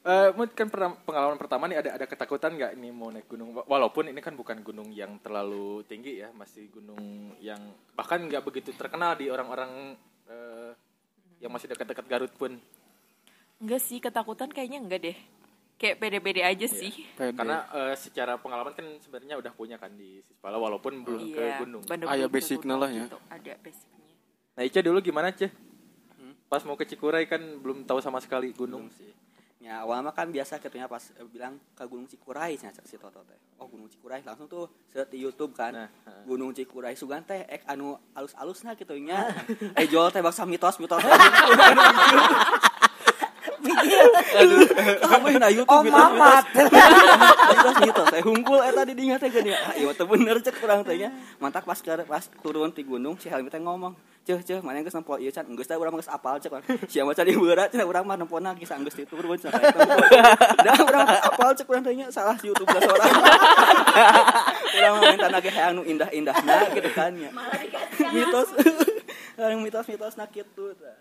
[0.00, 3.52] Eh, Mut, kan pernah- pengalaman pertama nih ada ada ketakutan nggak ini mau naik gunung?
[3.52, 6.96] Wa- Walaupun ini kan bukan gunung yang terlalu tinggi ya, masih gunung
[7.36, 7.60] yang
[7.92, 9.92] bahkan nggak begitu terkenal di orang-orang
[10.24, 10.72] eh,
[11.38, 12.56] yang masih dekat-dekat Garut pun.
[13.60, 15.18] Enggak sih, ketakutan kayaknya enggak deh.
[15.80, 16.92] Kayak pede-pede aja sih.
[17.16, 21.56] Karena eh, secara pengalaman kan sebenarnya udah punya kan di Sispala walaupun belum ke Iya,
[21.56, 21.80] gunung.
[22.28, 23.04] basicnya bener- lah ya.
[23.08, 23.18] gitu.
[23.32, 24.12] Ada basicnya.
[24.52, 25.48] Nah, Ica dulu gimana, Ceh?
[26.46, 28.84] Pas mau ke Cikuray kan belum tahu sama sekali gunung.
[28.84, 29.08] Gunung sih.
[29.60, 32.96] Ya awal mah kan biasa katanya pas eh, bilang ke Gunung Cikuray nya cek si
[32.96, 33.36] Toto teh.
[33.56, 35.70] Oh Gunung Cikuray langsung tuh search di YouTube kan.
[35.70, 35.88] Nah.
[36.24, 39.20] Gunung Cikuray sugan teh ek anu alus-alusna gitu nya.
[39.78, 41.04] eh jual teh baksa mitos-mitos.
[41.04, 41.12] Aduh,
[45.00, 46.44] kamu na YouTube Oh mamat.
[47.50, 49.54] mitos mitos teh hungkul eta di dinya teh geuning.
[49.54, 51.10] Ah ieu teh bener cek urang teh nya.
[51.38, 53.94] Mantak pas ke pas turun ti gunung si Helmi teh ngomong,
[54.26, 56.52] "Ceuh ceuh mana geus nempo ieu can geus teh urang geus apal cek."
[56.90, 60.06] Sia mah cari beura cenah urang mah nempona geus diturun cenah eta nempo.
[60.64, 63.12] Da urang teh apal cek urang teh nya salah si YouTube da seorang.
[64.76, 67.30] Urang mah minta nage hayang nu indah-indahna gitu kan nya.
[68.10, 68.48] Mitos.
[69.40, 71.00] Yang mitos-mitos na kitu tah.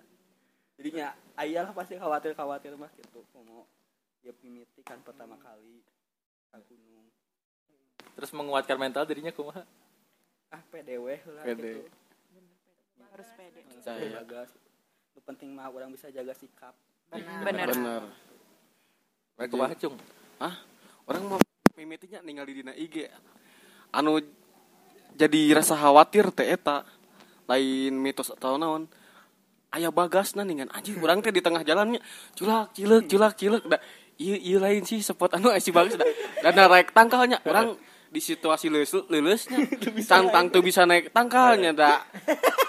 [0.80, 3.24] Jadinya ayah lah pasti khawatir-khawatir mah gitu.
[3.48, 3.64] Mau
[4.22, 5.80] ya mimiti kan pertama kali
[6.52, 7.08] ke gunung.
[8.20, 9.64] Terus menguatkan mental dirinya kumaha?
[10.50, 11.62] ah pede weh lah Pede.
[11.62, 11.82] gitu.
[13.14, 13.62] Harus pede.
[13.86, 14.22] Saya.
[14.22, 14.50] jaga
[15.14, 16.74] lu penting mah orang bisa jaga sikap
[17.14, 17.70] Bener.
[17.70, 18.04] bener
[19.38, 19.94] Mereka kumaha, Cung?
[20.42, 20.58] ah
[21.06, 21.40] orang mau
[21.78, 23.08] mimitinya ninggal di dina IG
[23.94, 24.18] anu
[25.14, 26.82] jadi rasa khawatir teh eta
[27.46, 28.86] lain mitos atau naon
[29.76, 32.02] ayah bagas nah ningan anjing urang teh di tengah jalannya
[32.34, 33.78] culak cilek culak cilek da
[34.18, 36.06] iya iya lain sih spot anu si bagas da
[36.42, 37.40] dan naik tangkalnya.
[37.46, 37.78] Orang
[38.10, 39.70] di situasi leus leuleusnya
[40.10, 42.02] tantang tuh bisa naik tangkalnya da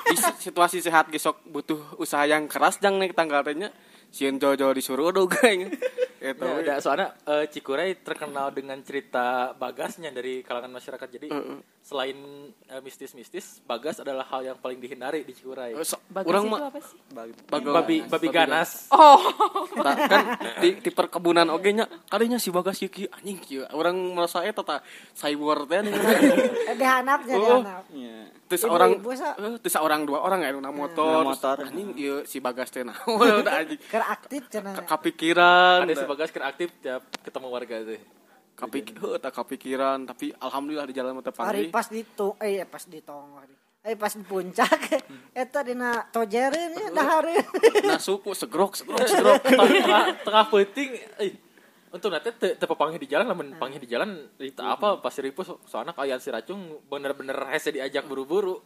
[0.04, 3.72] di si- situasi sehat gesok butuh usaha yang keras jang naik tangkal teh nya
[4.12, 5.72] sieun jojo disuruh udah kayaknya
[6.20, 6.60] Ya, we.
[6.62, 11.08] ada soalnya eh, Cikuray terkenal dengan cerita bagasnya dari kalangan masyarakat.
[11.10, 11.32] Jadi
[11.80, 12.12] selain
[12.66, 15.72] eh, mistis-mistis, bagas adalah hal yang paling dihindari di Cikuray.
[15.72, 16.98] Eh, so- Bagas urang itu apa sih?
[17.46, 18.70] bagas babi babi ganas.
[18.92, 19.16] Oh,
[19.72, 20.24] Ta- kan
[20.58, 24.82] di, di perkebunan oge nya kadinya si bagas kieu anjing kieu urang merasa eta ta
[25.12, 25.94] cyber teh nih
[26.66, 27.62] Eh dihanapnya Oh.
[27.62, 27.84] dihanap.
[27.90, 31.56] ya terus Ibu- orang eh, terus orang dua orang ya na motor Na motor.
[31.62, 34.82] Anjing ieu si bagas teh naon anjing Ker aktif cenah.
[34.82, 38.02] Kapikiran Ada si bagas kan aktif tiap ketemu warga tuh.
[38.58, 42.82] kapik heuh tak kapikiran tapi alhamdulillah di jalan mata Hari pas di to eh pas
[42.84, 43.46] di tongor.
[43.80, 45.00] Eh pas di puncak
[45.40, 47.46] eta dina tojereun ya dahareun.
[47.86, 50.88] nah suku segrok segrok segrok tengah tengah penting
[51.22, 51.32] eh
[51.90, 52.66] untuk nanti te, te
[53.02, 56.78] di jalan lamun panggih di jalan itu apa pasti ribu so, soalnya kalian si racung
[56.86, 58.62] bener-bener hese diajak buru-buru.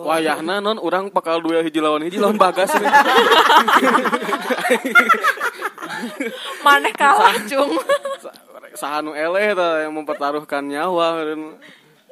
[0.00, 2.72] Wayahna non orang bakal dua hiji lawan hiji lawan bagas
[6.64, 7.74] maneh kalah, Cung.
[8.72, 11.40] sahanu eleh ta yang mempertaruhkan nyawa dan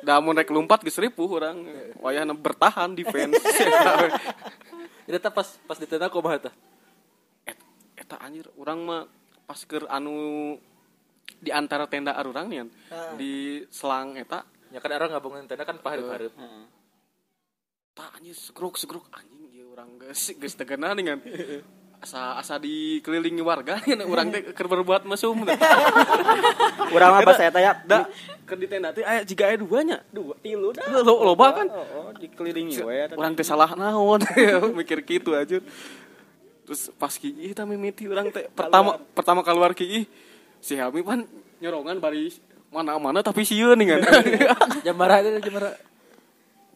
[0.04, 1.64] damun rek lompat geus ripuh urang.
[2.04, 3.40] Wayahna bertahan defense.
[5.08, 6.50] Itu teh pas pas ditenda kumaha
[7.46, 7.64] Et-
[7.96, 9.06] eta anjir urang mah
[9.46, 10.58] pas keur anu
[11.38, 12.66] di antara tenda arurang nih
[13.14, 14.42] di selang eta.
[14.74, 16.34] Ya kan orang ngabungin tenda kan paharep-harep.
[17.96, 21.18] Tak anjir segruk segruk anjing ieu urang geus geus tegena nih kan
[21.96, 25.42] asa asa dikelilingi warga nih urang teh keur berbuat mesum.
[26.94, 27.72] Urang mah pas eta ya.
[27.82, 28.06] Da
[28.44, 29.98] keur di tenda teh aya jiga aya dua nya.
[30.12, 30.86] Dua tilu dah.
[31.02, 31.66] Lo loba kan?
[31.72, 32.94] Oh, oh dikelilingi we.
[33.08, 33.14] Eta.
[33.16, 34.20] orang teh salah naon?
[34.78, 35.58] Mikir gitu aja
[36.66, 38.50] terus pas kiih teh mimiti orang teh.
[38.50, 40.04] Pertama pertama keluar kiih
[40.58, 41.22] si Helmi pan
[41.62, 42.34] nyorongan bari
[42.74, 44.00] mana mana tapi sieun nih kan
[44.82, 45.78] jam berapa jam berapa?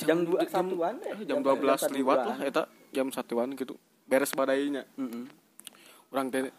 [0.01, 1.29] Jam 2 satuan deh.
[1.29, 2.63] Jam 12 liwat lah eta.
[2.89, 3.77] Jam satuan gitu.
[4.09, 4.89] Beres badainya.
[4.97, 5.29] Heeh.
[6.11, 6.51] orang teh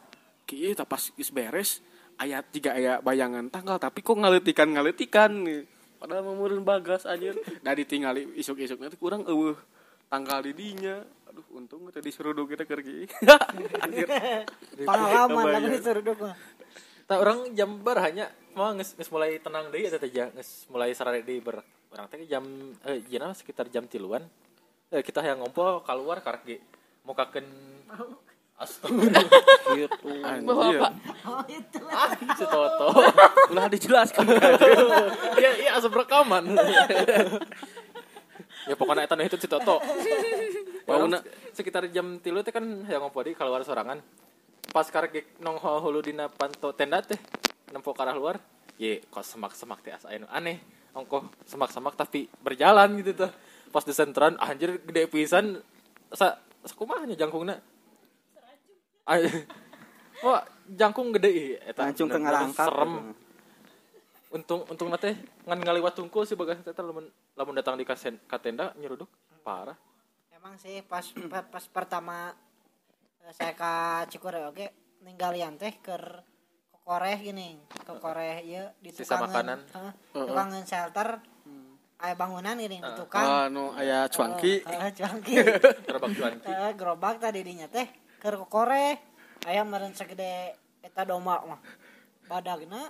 [0.47, 1.83] kieu tah pas geus beres
[2.15, 5.31] ayat tiga aya bayangan tanggal tapi kok ngaletikan ngaletikan?
[5.43, 5.67] Nih
[5.99, 9.59] padahal memurin bagas anjir da ditingali isuk-isuk nanti kurang eueuh
[10.09, 13.07] tanggal di dinya aduh untung teh disuruh kita kerja
[13.87, 14.07] anjir
[14.83, 16.35] Pengalaman lah disuruh mah.
[17.07, 20.67] Tah orang jam ber hanya mau nges, nges mulai tenang deui eta teh ja, nges
[20.67, 21.63] mulai sarare deui ber.
[21.95, 22.43] Orang teh jam
[22.83, 24.27] eh jana sekitar jam tiluan.
[24.91, 26.57] Eh kita yang ngompol keluar karek ge
[27.07, 27.47] mukakeun
[28.61, 29.25] Astagfirullah.
[29.81, 30.11] Gitu.
[30.21, 30.79] anjir
[31.25, 31.81] Oh itu.
[32.37, 32.87] Si Toto.
[33.51, 34.25] ulah dijelaskan
[35.39, 36.53] Iya iya asap rekaman.
[38.69, 39.81] ya pokoknya eta itu si Toto.
[41.51, 43.99] Sekitar jam tilu teh kan yang ngompol di keluar sorangan.
[44.71, 47.19] Pas karek ge nong hulu dina panto tenda teh
[47.71, 48.37] nempo ke arah luar.
[48.81, 50.57] Ye, kok semak-semak teh asa anu aneh.
[50.91, 53.31] Ongkoh semak-semak tapi berjalan gitu tuh.
[53.71, 55.59] Pas di sentran anjir gede pisan
[56.11, 57.55] sa sakumahnya jangkungna.
[59.07, 59.27] Ay,
[60.25, 61.89] Wah, jangkung gede ih eta.
[61.89, 62.67] Bener-bener ngarangkap.
[62.69, 62.93] Serem.
[64.31, 68.71] Untung untung nate ngan ngaliwat tungkul sih bagas eta lamun lamun datang di kasen, katenda
[68.79, 69.09] nyeruduk
[69.43, 69.75] parah.
[70.41, 72.33] Emang sih pas pas, pas pertama
[73.21, 73.73] eh, saya ke
[74.09, 79.59] Cikure oke ninggalian teh ke ke Koreh gini ke Koreh ya di Sisa tukangan makanan.
[80.17, 81.09] Tukangan shelter.
[82.01, 84.65] Aya bangunan gini di tukang ah nu aya cuangki.
[84.65, 85.35] Heeh, cuangki.
[85.85, 86.49] Gerobak cuanki.
[86.49, 87.85] Heeh, gerobak tadi dinya teh
[88.17, 88.97] ke Koreh.
[89.45, 91.61] Aya meureun sagede eta domba mah.
[92.25, 92.89] Badagna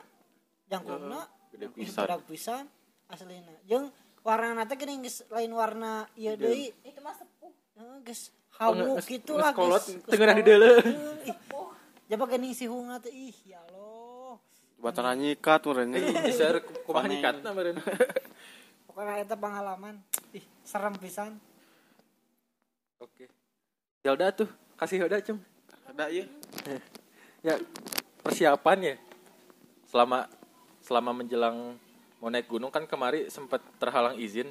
[0.71, 2.07] jangkungna Gede pisan.
[2.07, 2.63] badag pisan
[3.11, 3.91] aslina jeung
[4.23, 6.71] warna teh geuning geus lain warna ieu deui.
[6.87, 7.11] Itu mah
[8.01, 10.47] geus hawuk Nges- gitu lah kolot, geus- geus tengah di kolot.
[10.47, 10.75] deuleu.
[10.81, 11.37] Heeh, ih.
[12.07, 14.35] Jaba geuning si hunga teh ih ya Allah.
[14.81, 15.93] batana nyikat meureun
[16.25, 17.77] Bisa kumaha nikatna meureun.
[18.89, 19.95] Pokoknya eta pengalaman.
[20.31, 21.37] Ih, serem pisan.
[22.97, 23.29] Oke.
[24.01, 25.37] Hilda tuh, kasih Hilda cum.
[25.85, 26.25] ada ieu
[27.45, 27.57] Ya
[28.19, 28.95] persiapan ya.
[29.85, 30.25] Selama
[30.81, 31.77] selama menjelang
[32.17, 34.49] mau naik gunung kan kemari sempat terhalang izin.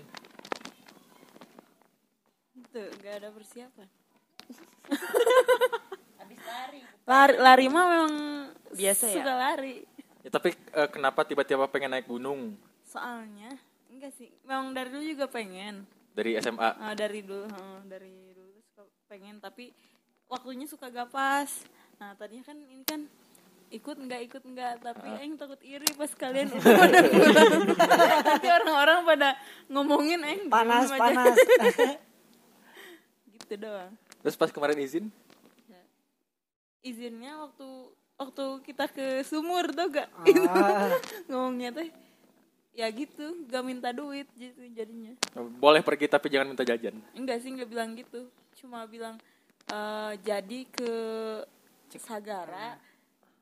[2.69, 3.89] Tuh, gak ada persiapan.
[6.21, 6.81] Habis lari.
[7.09, 8.15] Lari, lari mah memang
[8.71, 9.17] Biasa ya?
[9.19, 9.77] Suka lari.
[10.21, 13.57] Ya, tapi eh, kenapa tiba-tiba pengen naik gunung Soalnya
[13.89, 15.87] enggak sih, memang dari dulu juga pengen.
[16.11, 16.71] dari SMA?
[16.77, 19.71] Ah, dari dulu, heeh, dari dulu suka pengen tapi
[20.27, 21.49] waktunya suka gak pas.
[21.97, 23.01] Nah, tadinya kan ini kan
[23.71, 27.53] ikut enggak ikut enggak tapi aing takut iri pas kalian udah pada pulang.
[28.27, 29.29] Nanti orang-orang pada
[29.71, 31.37] ngomongin aing diem Panas panas.
[33.51, 33.91] gitu doang.
[34.23, 35.11] Terus pas kemarin izin,
[36.81, 37.69] Izinnya waktu
[38.17, 40.09] waktu kita ke sumur tuh gak?
[40.49, 40.89] Ah,
[41.29, 41.93] ngomongnya teh
[42.73, 45.13] ya gitu gak minta duit gitu jadinya.
[45.61, 46.97] Boleh pergi tapi jangan minta jajan.
[47.13, 48.33] enggak sih nggak bilang gitu.
[48.57, 49.21] Cuma bilang
[49.69, 50.93] eh, jadi ke
[52.01, 52.81] Sagara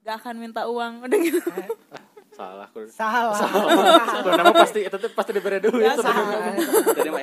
[0.03, 1.39] gak akan minta uang udah gitu
[2.39, 2.67] Salah.
[2.71, 2.87] Kur.
[2.87, 3.35] salah.
[4.23, 5.83] Kur, nama pasti itu tuh pasti diberi duit.
[5.83, 6.55] Ya, salah.
[6.95, 7.23] Jadi mah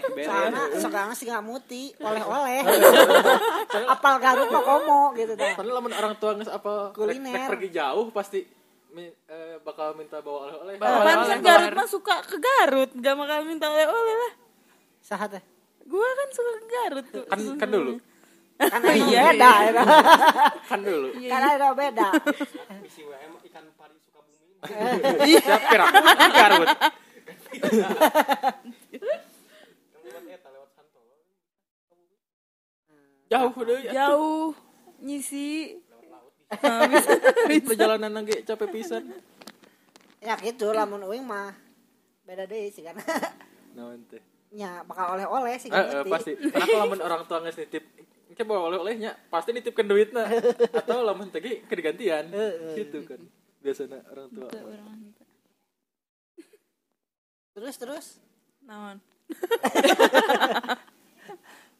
[0.75, 2.67] sekarang sih nggak muti oleh-oleh.
[3.87, 5.55] Apal garuk mah komo gitu dah.
[5.55, 7.31] Padahal lamun orang tua nges apa Kuliner.
[7.31, 8.43] rek- rek pergi jauh pasti
[8.95, 10.75] eh, bakal minta bawa oleh-oleh.
[10.77, 14.33] Apaan sih Garut mah suka ke Garut gak bakal minta oleh-oleh lah
[14.99, 15.43] Sahat teh.
[15.85, 17.93] gua kan suka ke Garut tuh Kan kan dulu.
[18.55, 19.83] Kan ada beda ya.
[20.65, 21.07] Kan dulu.
[21.23, 22.07] Kan ada beda.
[23.45, 23.63] ikan
[24.67, 25.91] Siap perak.
[26.35, 26.69] Garut.
[33.25, 33.79] Jauh deh.
[33.89, 34.53] jauh
[35.01, 35.81] nyisi
[37.65, 39.03] Perjalanan nangge capek pisan.
[40.21, 41.51] Ya gitu lamun uing mah
[42.23, 42.95] beda deh sih kan.
[43.75, 44.21] Naon teh?
[44.55, 46.09] Nya bakal oleh-oleh sih Eh, eh, ngerti.
[46.13, 46.31] pasti.
[46.37, 50.27] Kenapa lamun orang tua nges nitip bawa oleh-olehnya pasti nitipkan duitnya
[50.75, 52.27] atau lamun tadi kegantian
[52.75, 53.21] gitu kan
[53.65, 55.25] biasanya orang tua Tuh, orang minta.
[57.51, 58.05] Terus terus.
[58.61, 59.01] naon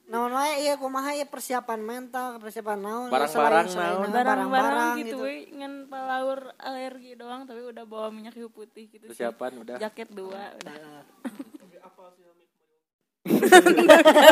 [0.05, 4.15] Naon wae ieu kumaha ieu persiapan mental, persiapan naon Barang-barang selain- selain naon.
[4.15, 9.09] barang-barang gitu, we ngan palaur alergi doang tapi udah bawa minyak hiu putih gitu sih.
[9.09, 10.73] persiapan udah jaket dua udah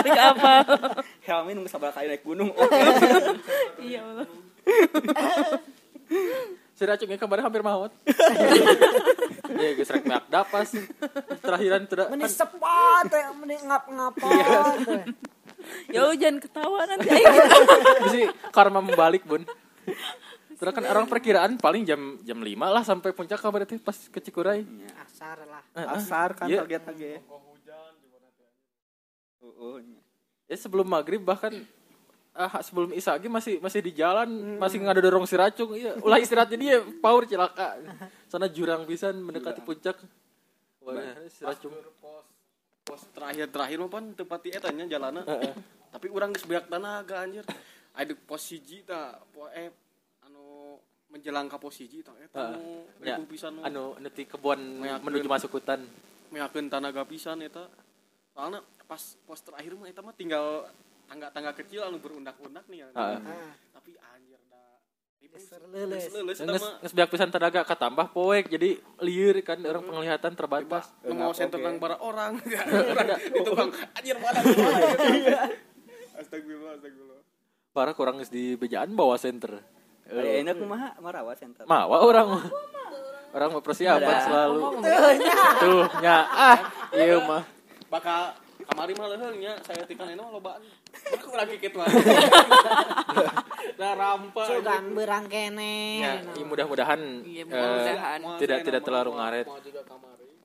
[0.05, 0.51] Gak apa
[1.23, 2.51] Helmi nunggu sabar kali naik gunung.
[3.79, 4.27] iya Allah
[6.73, 7.93] si racungnya kemarin hampir maut
[9.61, 10.73] ya geus rek meak dapas
[11.39, 14.25] terakhiran tidak Meni sepat teh meni ngap-ngapa.
[15.87, 17.07] ya Allah, jangan ketawa nanti.
[18.09, 19.45] Jadi karma membalik bun
[20.53, 24.19] Terus kan orang perkiraan paling jam jam 5 lah sampai puncak kabar itu pas ke
[24.19, 24.63] Cikuray.
[24.95, 25.63] Asar lah.
[25.91, 26.63] Asar kan Iya.
[26.63, 27.11] target lagi.
[29.43, 29.79] Oh,
[30.47, 31.51] Ya sebelum maghrib bahkan
[32.33, 35.77] ah, sebelum Isa lagi masih masih di jalan masih nggak ada dorong si racung.
[35.77, 37.77] Iya ulah istirahatnya dia power celaka.
[38.29, 39.97] Sana jurang pisan mendekati puncak.
[40.83, 40.97] Wah,
[41.29, 41.73] si racung.
[42.01, 42.25] pos
[42.83, 45.23] pos terakhir terakhir mah pan tempat di etanya jalana
[45.93, 47.45] tapi orang geus beak tenaga anjir.
[47.93, 49.69] Ada pos hiji ta po eh
[50.25, 50.75] anu
[51.13, 53.61] menjelang ka pos hiji ta eta nu ya, pisan nu.
[53.61, 55.05] anu nanti Meyakin.
[55.05, 55.85] menuju masuk hutan.
[56.33, 57.69] meyakeun tenaga pisan eta.
[58.33, 60.65] Soalnya pas pos terakhir mah eta mah tinggal
[61.05, 62.87] tangga-tangga kecil anu berundak-undak nih ya.
[62.91, 63.49] Heeh.
[63.71, 64.61] tapi anjir da
[65.73, 66.13] Leuleus.
[66.13, 70.33] leuleus eta Nges, mah nges biak pisan tenaga katambah poek jadi liur kan orang penglihatan
[70.35, 70.91] terbatas.
[71.07, 72.37] Mau center nang bara orang.
[73.39, 74.39] Itu bang anjir mana
[76.21, 77.19] astagfirullah astagfirullah.
[77.73, 79.57] Parah kurang geus di bejaan bawa center
[80.03, 81.63] Aya enak kumaha marawa center.
[81.65, 82.45] mawa orang mah.
[83.33, 84.61] Orang mah persiapan selalu.
[85.63, 86.59] Tuh nya ah
[86.93, 87.41] iya mah.
[87.89, 88.35] Bakal
[88.69, 90.61] kamari mah leheungnya saya tikan ini mah lobaan
[91.11, 91.87] aku lagi kitu mah
[93.81, 95.99] nah rampa Sugan berang kene.
[95.99, 97.01] ya iya, mudah-mudahan.
[97.25, 98.19] eh, mudah-mudahan.
[98.37, 99.47] tidak tidak terlalu ngaret.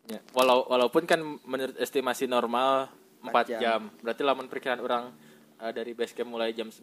[0.08, 2.88] Ya, walau walaupun kan menurut estimasi normal
[3.20, 3.60] 4 Empat jam.
[3.60, 3.80] jam.
[4.00, 5.12] Berarti lamun perkiraan orang
[5.60, 6.80] eh, dari base camp mulai jam 9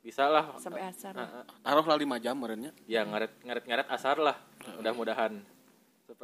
[0.00, 0.56] bisa lah.
[0.56, 1.12] Sampai asar.
[1.12, 4.36] Eh, eh, taruh lah 5 jam merenya ya ngaret ngaret ngaret asar lah
[4.80, 5.36] mudah-mudahan.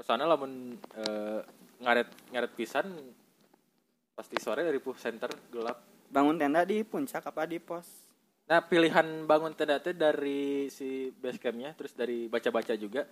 [0.00, 1.40] Soalnya lamun eh,
[1.84, 2.88] ngaret ngaret pisan
[4.16, 8.04] pasti sore dari puh center gelap Bangun tenda di puncak apa di pos?
[8.42, 13.08] nah pilihan bangun tenda teh dari si base campnya terus dari baca-baca juga.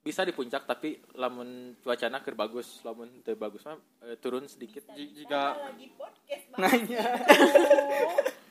[0.00, 2.78] Bisa di puncak tapi lamun cuacana keur bagus.
[2.86, 4.86] Lamun teu bagus mah eh, turun sedikit.
[4.94, 6.60] J- jika lagi podcast bang.
[6.62, 7.02] Nanya.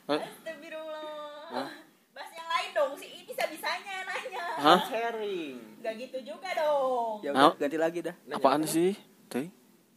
[0.28, 1.66] Astagfirullah.
[2.12, 4.44] Bahas yang lain dong si ini bisa bisanya nanya.
[4.60, 4.80] Hah?
[4.86, 5.56] Sharing.
[5.80, 7.24] Gak gitu juga dong.
[7.24, 8.14] Ya udah ganti lagi dah.
[8.30, 8.92] apaan sih?
[9.26, 9.48] Teh.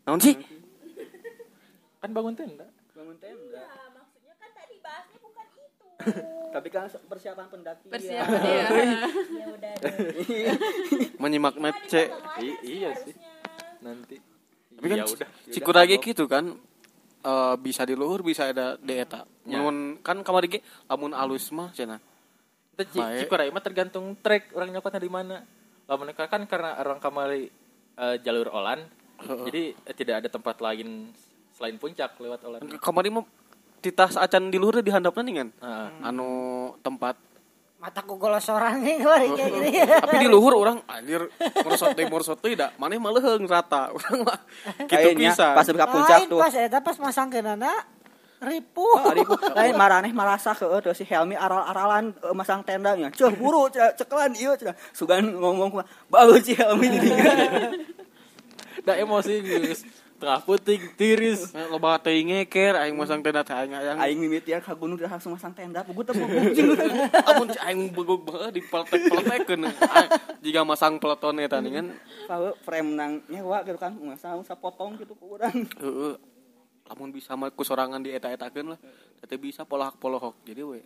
[0.08, 0.40] Naon sih?
[2.00, 3.58] Kan bangun tenda Bangun tenda.
[3.60, 5.88] Nah, maksudnya kan tadi bahasnya bukan itu.
[6.56, 7.88] Tapi kan persiapan pendaki.
[7.88, 8.66] persiapan ya
[9.40, 9.74] ya udah
[11.22, 12.04] menyimak mece
[12.40, 13.14] I- iya sih.
[13.80, 14.18] nanti.
[14.74, 16.54] Tapi kan ya udah cikurage gitu kan
[17.20, 19.60] eh, bisa di luhur bisa ada di eta Ya.
[19.60, 22.00] Mun- kan kamari ge lamun alus mah cenah
[22.74, 23.28] Itu Baik.
[23.28, 25.44] Cikuray mah tergantung trek orang nyokotnya di mana.
[25.84, 27.52] Lamun mereka kan karena orang kamari
[27.94, 28.82] eh, jalur Olan,
[29.20, 31.12] jadi eh, tidak ada tempat lain
[31.54, 32.60] selain puncak lewat Olan.
[32.78, 33.24] kamari mah
[33.80, 35.90] titas acan di luhur di handapna nih kan Heeh.
[36.04, 36.30] anu
[36.80, 37.16] tempat
[37.78, 39.70] Mataku golosoran nih kemarin kayak gini.
[39.84, 41.28] tapi di luhur orang anjir
[41.62, 44.40] morsot deui morsot deui da maneh mah leuheung rata urang mah
[44.82, 46.40] kitu Kayaknya bisa pas ke puncak tuh.
[46.40, 47.72] pas eta pas masang kenana
[48.40, 49.00] ripuh.
[49.00, 49.36] Oh, ribu.
[49.56, 53.08] Lain maraneh marasa ke terus si Helmi aral-aralan eh, masang tendanya.
[53.10, 54.76] Ceuh buru ce- cekelan ieu cenah.
[54.92, 57.08] Sugan ngomong bagus si Helmi di.
[58.84, 59.88] Da emosi geus
[60.20, 61.42] tengah puting tiris.
[61.58, 65.06] Eh, loba teuing ngeker aing masang tenda teh aing ayang Aing mimiti ka gunung dia
[65.08, 65.86] langsung masang tenda.
[65.86, 66.14] Pugu teh
[67.30, 70.10] amun ci aing begog banget di peletek-peletekeun Aing
[70.42, 71.88] jika masang peleton eta nih kan
[72.26, 73.94] Tahu frame nang nyewa gitu kan.
[73.98, 75.54] Masang sapotong gitu ku urang.
[75.54, 76.16] heeh
[76.84, 78.80] lamun bisa mah ku sorangan di eta-etakeun lah
[79.24, 80.84] teh bisa polohak-polohok jadi we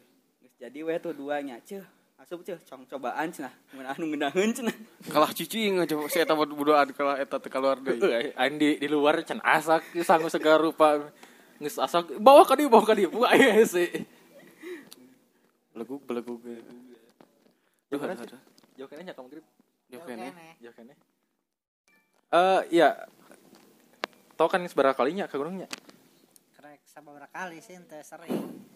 [0.61, 1.96] jadi we tuh duanya ceuh.
[2.27, 3.55] Asup ceuh cong cobaan cenah.
[3.71, 4.75] Mun anu ngeunaheun cenah.
[5.15, 9.23] kalah cicing aja si eta budoan kalah eta teh keluar deui Aing di di luar
[9.23, 11.07] can asak sanggup segala rupa
[11.55, 14.03] geus asak bawa ka dieu bawa ka dieu buka aya sih.
[15.71, 16.43] belegug belegug
[17.87, 18.19] Jauh kan
[18.75, 19.45] jauh kan nya kamu grip.
[19.87, 20.27] Yo kene
[20.59, 23.07] Jauh kan Eh iya.
[24.35, 25.71] Tau kan seberapa kalinya ke gunungnya?
[26.91, 28.67] Sababaraha kali sih ente sering.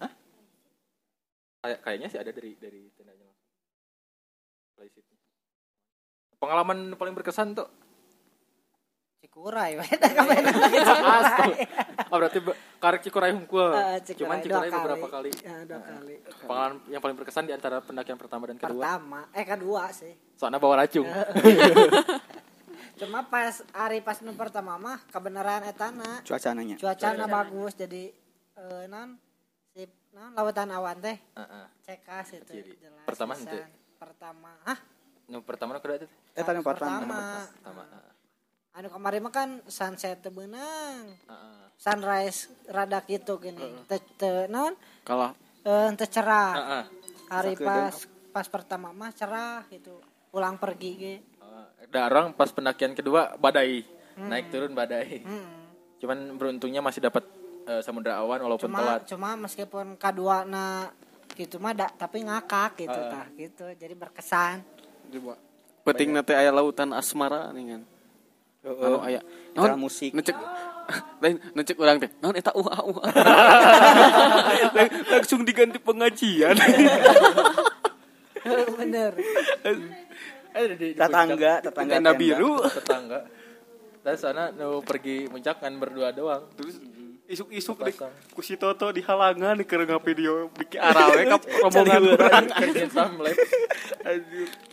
[1.59, 3.30] Kayak kayaknya sih ada dari dari tendanya
[4.81, 5.17] Play seat-nya.
[6.41, 7.69] Pengalaman paling berkesan tuh.
[9.21, 9.77] Cikuray.
[9.77, 10.25] Astaga.
[12.09, 13.69] Oh, berarti be- karek Cikuray hungkul.
[13.69, 15.29] Eh, Cuman Cikuray beberapa kali.
[15.37, 16.17] Ya, dua kali.
[16.41, 18.73] Pengalaman yang paling berkesan di antara pendakian pertama dan kedua.
[18.73, 20.17] Pertama, eh kedua sih.
[20.33, 21.05] Soalnya bawa racung.
[22.99, 26.25] Cuma pas hari pas nu pertama mah kebenaran etana.
[26.25, 26.81] Cuaca nanya.
[26.81, 28.09] Cuacana bagus jadi
[28.51, 29.13] eh non
[29.69, 31.65] sip non lautan awan teh Heeh.
[31.81, 33.05] cekas itu Jadi, jelas.
[33.05, 33.69] pertama pisan.
[34.01, 34.57] Pertama.
[34.65, 34.79] Hah?
[35.29, 36.09] Nu pertama nu itu.
[36.33, 37.05] Eta nu pertama.
[37.05, 37.21] Pertama.
[37.53, 37.83] Pertama.
[37.85, 38.09] heeh.
[38.71, 41.05] Anu kemarin mah kan sunset teu beunang.
[41.05, 41.61] Heeh.
[41.77, 43.61] Sunrise rada gitu gini.
[43.85, 44.73] Teu teu non
[45.05, 46.51] kalah eh teu cerah.
[46.57, 46.83] Heeh.
[47.29, 47.69] Hari Sakedeung.
[47.69, 47.95] pas
[48.33, 50.01] pas pertama mah cerah gitu.
[50.33, 51.15] Pulang pergi ge.
[51.21, 53.85] Eh, Darang pas pendakian kedua badai.
[54.17, 55.21] Naik turun badai.
[55.21, 55.69] Hmm.
[56.01, 57.21] Cuman beruntungnya masih dapat
[57.69, 59.01] eh, samudra awan walaupun Cuma telat.
[59.05, 60.89] cuma meskipun kedua na
[61.35, 63.65] gitu mah da, tapi ngakak gitu tah gitu.
[63.75, 64.63] Jadi berkesan.
[65.11, 65.35] coba
[65.81, 67.81] peting nanti aya lautan asmara nih kan?
[68.61, 69.19] Anu aya.
[69.51, 70.13] Acara musik.
[70.13, 70.37] ngecek
[71.23, 72.11] lain ngecek orang teh.
[72.21, 73.11] Non eta uah uah
[74.71, 76.55] Lang- langsung diganti pengajian.
[78.77, 79.11] Bener.
[80.53, 82.11] Tetangga tetangga tenda tenda.
[82.13, 83.19] biru tetangga.
[84.01, 86.45] Dan sana nu pergi muncak kan berdua doang.
[86.57, 86.81] Terus
[87.31, 88.11] isuk-isuk Pasang.
[88.11, 92.01] deh ku si Toto di halangan keur video bikin arawe ka rombongan.
[92.11, 93.35] urang kerjaan samlep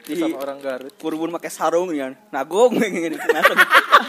[0.03, 0.93] Di- sama orang Garut.
[0.97, 3.59] Kurbun pakai sarung ya nagong ngene langsung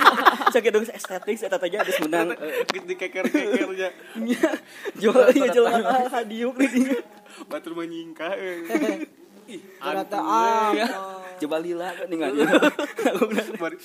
[0.55, 2.27] sakit dong estetik saya aja ada menang.
[2.89, 3.89] Di keker-kekernya
[4.97, 5.69] jual iya jual
[6.09, 7.03] hadiuk nih.
[7.45, 8.33] Batur menyingkah
[9.49, 10.85] ternyata apa
[11.41, 12.17] coba lila kan nih
[13.57, 13.77] Mari.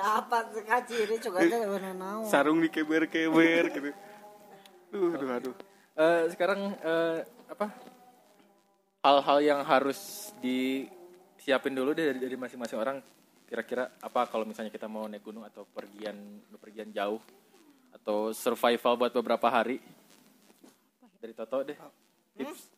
[0.00, 3.90] Apa sekaci ini juga ada bener naon sarung di keber-keber gitu.
[4.94, 5.54] Duh aduh aduh.
[5.94, 7.66] Eh, sekarang eh, apa?
[9.02, 12.98] Hal-hal yang harus disiapin dulu deh dari, dari masing-masing orang.
[13.46, 16.14] Kira-kira apa kalau misalnya kita mau naik gunung atau pergian
[16.50, 17.22] bepergian jauh?
[17.94, 19.78] Atau survival buat beberapa hari?
[21.22, 21.78] Dari Toto deh.
[22.34, 22.73] Tips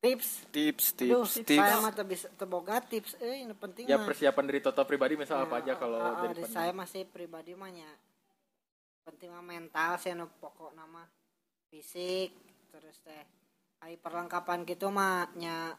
[0.00, 0.28] tips.
[0.48, 1.60] Tips Aduh, tips tips.
[1.60, 3.12] saya mah teu bisa teboga tips.
[3.20, 4.08] Eh ini penting ya mah.
[4.08, 7.02] persiapan dari Toto pribadi misal apa aja kalau Ah, ah, dari dari pandang- saya masih
[7.04, 7.90] pribadi mah nya
[9.00, 11.04] penting mah mental sih nu pokok nama
[11.68, 12.32] fisik.
[12.70, 13.24] Terus teh
[13.80, 15.76] ai perlengkapan gitu mah nya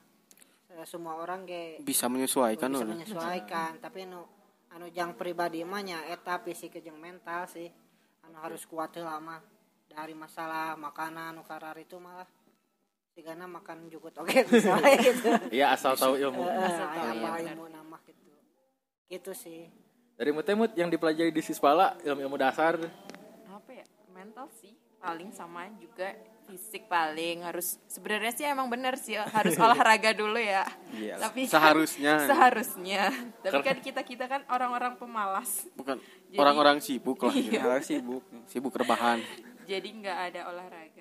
[0.69, 2.93] eh, semua orang ge bisa menyesuaikan bisa udah.
[2.93, 3.71] menyesuaikan.
[3.81, 4.21] Tapi nu
[4.69, 7.67] anu jang pribadi mah nya eta fisik jeung mental sih.
[8.21, 9.41] Anu harus kuat heula mah.
[9.91, 12.23] Dari masalah makanan nu karar itu malah
[13.11, 17.53] tigana makan jugut oke misalnya gitu Iya asal tahu ilmu Eh, Asal tahu, apa benar.
[17.53, 18.31] ilmu nama gitu
[19.07, 19.67] gitu sih
[20.13, 22.77] dari mutemut yang dipelajari di Sispala ilmu-ilmu dasar
[23.45, 29.15] apa ya mental sih paling sama juga fisik paling harus sebenarnya sih emang bener sih
[29.15, 31.15] harus olahraga dulu ya Iya.
[31.17, 32.13] tapi kan- Seharusnya.
[32.23, 33.01] seharusnya
[33.39, 35.97] tapi kan kita kita kan orang-orang pemalas bukan
[36.33, 37.51] orang-orang sibuk lah gitu.
[37.55, 37.61] Iya.
[37.67, 39.19] harus sibuk sibuk rebahan
[39.63, 41.00] jadi nggak ada olahraga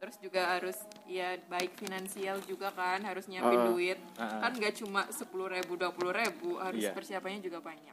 [0.00, 3.68] terus juga harus ya baik finansial juga kan harus nyiapin Heeh.
[3.68, 4.40] duit Heeh.
[4.40, 6.96] kan nggak cuma sepuluh ribu dua puluh ribu harus Iya.
[6.96, 7.92] persiapannya juga banyak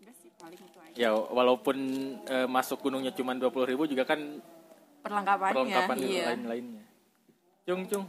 [0.00, 1.76] udah sih paling itu aja ya walaupun
[2.24, 4.20] eh, masuk gunungnya cuma dua puluh ribu juga kan
[5.00, 6.84] perlengkapannya perlengkapan iya lain-lainnya
[7.64, 8.04] cung cung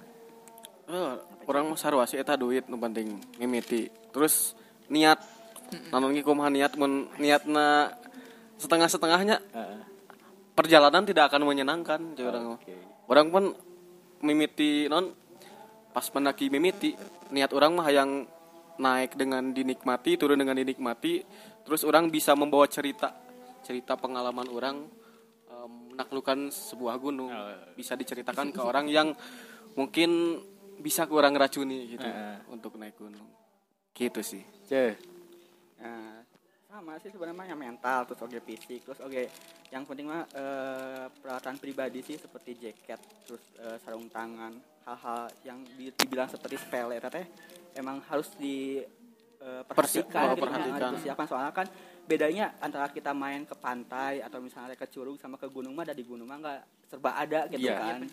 [0.92, 1.14] Eh,
[1.48, 4.60] orang mah sarua sih eta duit nu penting mimiti terus
[4.92, 5.24] niat
[5.88, 7.96] nanon ge kumaha niat mun niatna
[8.60, 9.80] setengah-setengahnya Heeh.
[10.52, 12.60] perjalanan tidak akan menyenangkan mah.
[12.60, 12.76] Oke.
[13.12, 13.44] Orang pun
[14.24, 15.12] mimiti non
[15.92, 16.96] pas mendaki mimiti
[17.36, 18.24] niat orang mah yang
[18.80, 21.20] naik dengan dinikmati turun dengan dinikmati
[21.68, 23.12] terus orang bisa membawa cerita
[23.62, 25.02] cerita pengalaman orang
[26.02, 27.30] menaklukkan sebuah gunung.
[27.78, 29.14] Bisa diceritakan ke orang yang
[29.78, 30.42] mungkin
[30.82, 32.50] bisa kurang racuni gitu Heeh.
[32.50, 33.30] untuk naik gunung.
[33.94, 34.42] Gitu sih.
[34.66, 34.98] Ceh.
[35.78, 36.21] Nah,
[36.72, 39.24] sama sih sebenarnya yang mental terus oke fisik terus oke
[39.70, 44.56] yang penting mah eh, peralatan pribadi sih seperti jaket terus eh, sarung tangan
[44.88, 47.28] hal-hal yang di- dibilang seperti sepele teh
[47.76, 48.80] emang harus di
[49.42, 50.70] Persi- perhatikan oh, gitu, perhatikan.
[50.70, 51.68] nah, dipersiapkan soalnya kan
[52.06, 56.06] bedanya antara kita main ke pantai atau misalnya ke curug sama ke gunung mah dari
[56.06, 57.74] gunung mah nggak serba ada gitu Iya.
[57.74, 58.06] kan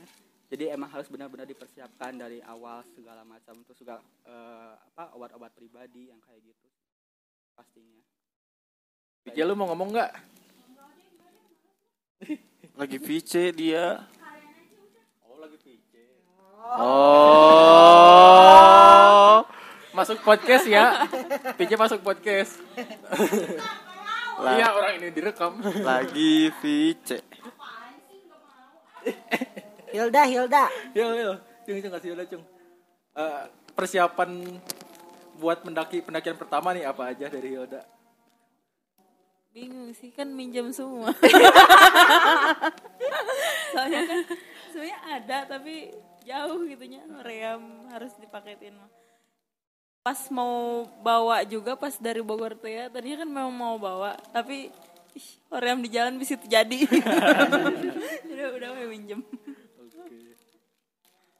[0.48, 6.08] jadi emang harus benar-benar dipersiapkan dari awal segala macam terus juga eh, apa obat-obat pribadi
[6.08, 6.68] yang kayak gitu
[7.52, 8.00] pastinya
[9.28, 10.08] Vicky lu mau ngomong nggak?
[12.80, 14.08] lagi VC dia
[15.28, 15.92] Oh lagi VC.
[16.80, 18.08] oh
[19.92, 21.04] Masuk podcast ya.
[21.60, 22.56] VC masuk podcast.
[24.38, 25.60] Iya orang ini direkam.
[25.84, 27.20] lagi VC
[29.92, 30.64] Hilda Hilda
[30.96, 32.40] Yo yo, cung cung kasih udah cung.
[33.12, 33.44] Eh,
[33.76, 34.56] persiapan
[35.36, 37.97] buat mendaki pendakian pertama nih apa aja dari Hilda?
[39.58, 41.10] Bingung sih kan minjam semua.
[43.74, 44.20] Soalnya kan
[44.70, 45.90] sebenarnya ada tapi
[46.22, 47.02] jauh gitunya.
[47.26, 48.90] Ream harus dipaketin mah.
[50.06, 54.70] Pas mau bawa juga pas dari Bogor tuh ya tadinya kan memang mau bawa tapi
[55.18, 56.86] ih, ream di jalan bisa terjadi
[58.32, 59.20] udah udah mau minjem.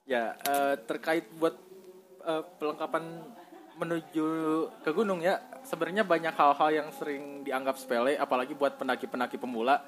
[0.05, 1.55] Ya eh, terkait buat
[2.27, 3.23] eh, pelengkapan
[3.79, 4.27] menuju
[4.83, 5.39] ke gunung ya
[5.69, 9.85] sebenarnya banyak hal-hal yang sering dianggap sepele apalagi buat pendaki-pendaki pemula.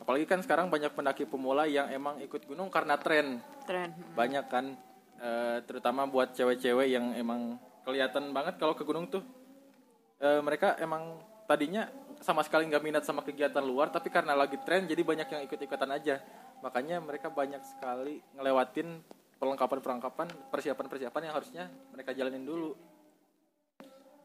[0.00, 3.44] Apalagi kan sekarang banyak pendaki pemula yang emang ikut gunung karena tren.
[3.68, 3.92] Tren.
[4.16, 4.72] Banyak kan
[5.20, 9.20] eh, terutama buat cewek-cewek yang emang kelihatan banget kalau ke gunung tuh.
[10.24, 11.92] Eh, mereka emang tadinya
[12.24, 15.92] sama sekali nggak minat sama kegiatan luar tapi karena lagi tren jadi banyak yang ikut-ikutan
[15.92, 16.24] aja.
[16.64, 19.04] Makanya mereka banyak sekali ngelewatin
[19.38, 21.64] perlengkapan-perlengkapan persiapan-persiapan yang harusnya
[21.94, 22.74] mereka jalanin dulu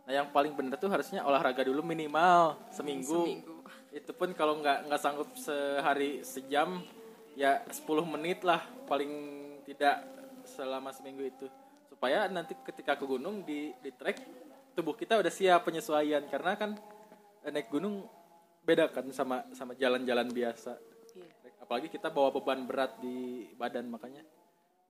[0.04, 3.40] Nah yang paling bener tuh harusnya olahraga dulu minimal seminggu.
[3.94, 6.84] Itu pun kalau nggak nggak sanggup sehari sejam
[7.40, 7.88] ya 10
[8.18, 9.12] menit lah paling
[9.64, 10.04] tidak
[10.44, 11.48] selama seminggu itu.
[11.88, 14.20] Supaya nanti ketika ke gunung di di trek
[14.76, 16.28] tubuh kita udah siap penyesuaian.
[16.28, 16.76] Karena kan
[17.48, 18.04] eh, naik gunung
[18.64, 20.76] beda kan sama sama jalan-jalan biasa.
[21.64, 24.20] Apalagi kita bawa beban berat di badan makanya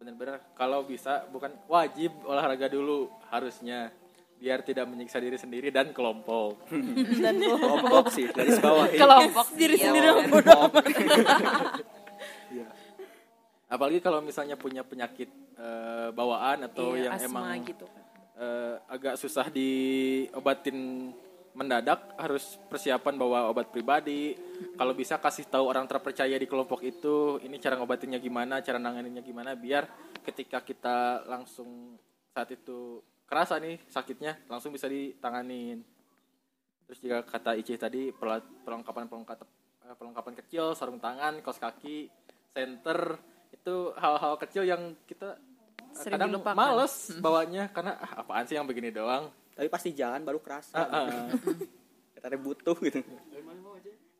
[0.02, 3.94] benar-benar kalau bisa bukan wajib olahraga dulu harusnya
[4.44, 6.68] biar tidak menyiksa diri sendiri dan kelompok.
[7.24, 10.86] dan kelompok sih garis bawah kelompok diri iya, sendiri bodoh amat.
[13.74, 17.88] Apalagi kalau misalnya punya penyakit eh, bawaan atau Iya, yang asma emang gitu
[18.36, 21.10] eh, agak susah diobatin
[21.54, 24.34] mendadak harus persiapan bawa obat pribadi.
[24.74, 29.22] Kalau bisa kasih tahu orang terpercaya di kelompok itu ini cara ngobatinnya gimana, cara nanganinnya
[29.22, 29.86] gimana biar
[30.26, 31.94] ketika kita langsung
[32.34, 35.82] saat itu kerasa nih sakitnya langsung bisa ditanganin.
[36.84, 39.46] Terus juga kata Ici tadi perlengkapan perlengkapan
[39.84, 42.08] eh, perlengkapan kecil, sarung tangan, kaos kaki,
[42.52, 43.18] senter
[43.50, 46.54] itu hal-hal kecil yang kita eh, Sering kadang dilupakan.
[46.54, 49.30] males bawanya karena ah, apaan sih yang begini doang.
[49.54, 51.30] tapi pasti jalan baru kerasa Ah, ah.
[52.18, 53.00] kita butuh gitu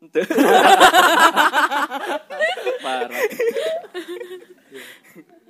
[2.84, 3.08] Parah.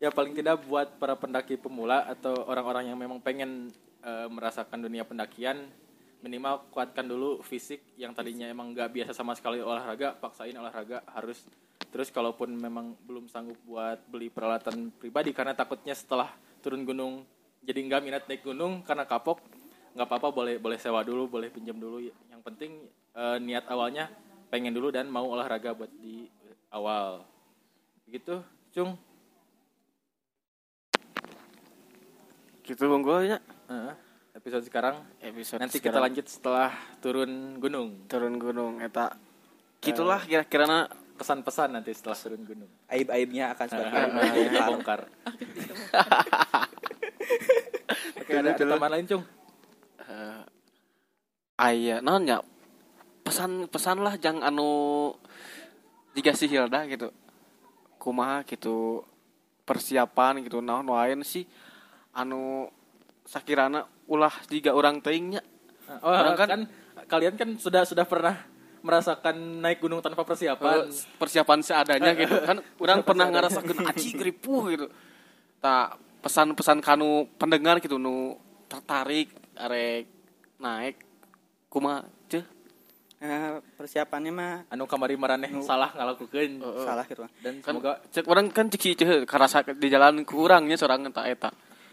[0.00, 3.68] ya paling tidak buat para pendaki pemula atau orang-orang yang memang pengen
[4.00, 5.68] eh, merasakan dunia pendakian
[6.20, 11.44] minimal kuatkan dulu fisik yang tadinya emang nggak biasa sama sekali olahraga paksain olahraga harus.
[11.90, 16.28] Terus kalaupun memang belum sanggup buat beli peralatan pribadi karena takutnya setelah
[16.60, 17.24] turun gunung
[17.64, 19.40] jadi nggak minat naik gunung karena kapok
[19.96, 22.04] nggak apa-apa boleh boleh sewa dulu boleh pinjam dulu.
[22.04, 22.72] Yang penting
[23.16, 24.12] eh, niat awalnya
[24.52, 26.28] pengen dulu dan mau olahraga buat di
[26.68, 27.24] awal.
[28.04, 28.94] Begitu cung
[32.70, 33.42] gitu monggo ya.
[33.66, 33.94] Heeh.
[34.30, 35.02] episode sekarang.
[35.18, 36.02] Episode nanti kita sekarang.
[36.06, 36.70] lanjut setelah
[37.02, 38.06] turun gunung.
[38.06, 39.18] Turun gunung eta
[39.82, 40.86] gitulah kira-kira
[41.18, 42.70] pesan-pesan nanti setelah turun gunung.
[42.86, 44.06] Aib-aibnya akan sebagai
[44.46, 45.00] kita bongkar
[48.22, 49.26] oke ada, ada tambahan lain cung?
[50.06, 50.42] Eh
[51.58, 52.38] aya naon ya?
[53.26, 55.10] Pesan pesan lah jangan anu
[56.14, 57.10] jika si Hilda gitu.
[57.98, 59.02] Kumaha gitu
[59.66, 61.50] persiapan gitu naon lain sih
[62.12, 62.66] anu
[63.22, 65.40] sakirana ulah jika orang teingnya
[66.02, 66.68] oh, Orang kan, kan-
[67.06, 68.34] kalian kan sudah sudah pernah
[68.80, 70.88] merasakan naik gunung tanpa persiapan.
[71.20, 72.32] Persiapan seadanya gitu.
[72.48, 74.86] Kan orang pernah ngerasakan aci ripuh gitu.
[75.60, 80.08] Tak pesan-pesan kanu pendengar gitu nu tertarik arek
[80.56, 80.96] naik
[81.68, 82.44] kumaha ceh
[83.20, 86.56] Eh, persiapannya mah anu kamari maraneh salah ngalakukeun.
[86.80, 91.04] salah gitu dan kan semoga cek orang kan cek ceh karasa di jalan kurangnya seorang
[91.04, 91.50] eta eta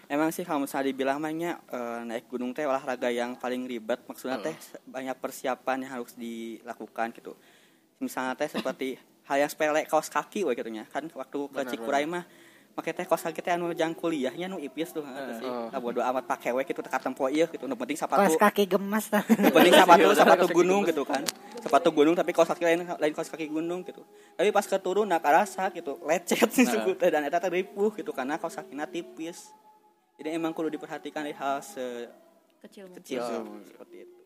[0.07, 4.39] Emang sih kalau misalnya dibilang mahnya eh, naik gunung teh olahraga yang paling ribet maksudnya
[4.39, 4.55] teh
[4.87, 7.35] banyak persiapan yang harus dilakukan gitu.
[7.99, 8.95] Misalnya teh seperti
[9.27, 10.71] hal yang sepele kaos kaki we gitu.
[10.87, 12.23] Kan waktu ke Cikuray mah
[12.71, 15.49] make teh kaos kaki teh anu jang kuliahnya nu ipis tuh gitu sih.
[15.51, 17.67] Lah bodo amat pakai we gitu tekat tempo ieu gitu.
[17.67, 19.27] Nu penting sepatu Kaos kaki gemas tah.
[19.59, 21.19] penting sepatu sepatu gunung gitu kan.
[21.59, 24.07] Sepatu gunung tapi kaos kaki lain lain kaos kaki gunung gitu.
[24.39, 26.63] Tapi pas keturun nah karasa gitu lecet sih
[26.95, 29.51] teh dan eta teh ripuh gitu karena kaos kakina tipis.
[30.17, 32.09] Jadi emang kudu diperhatikan di hal se
[32.65, 33.05] kecil mungkin.
[33.05, 33.21] kecil
[33.69, 34.17] seperti itu.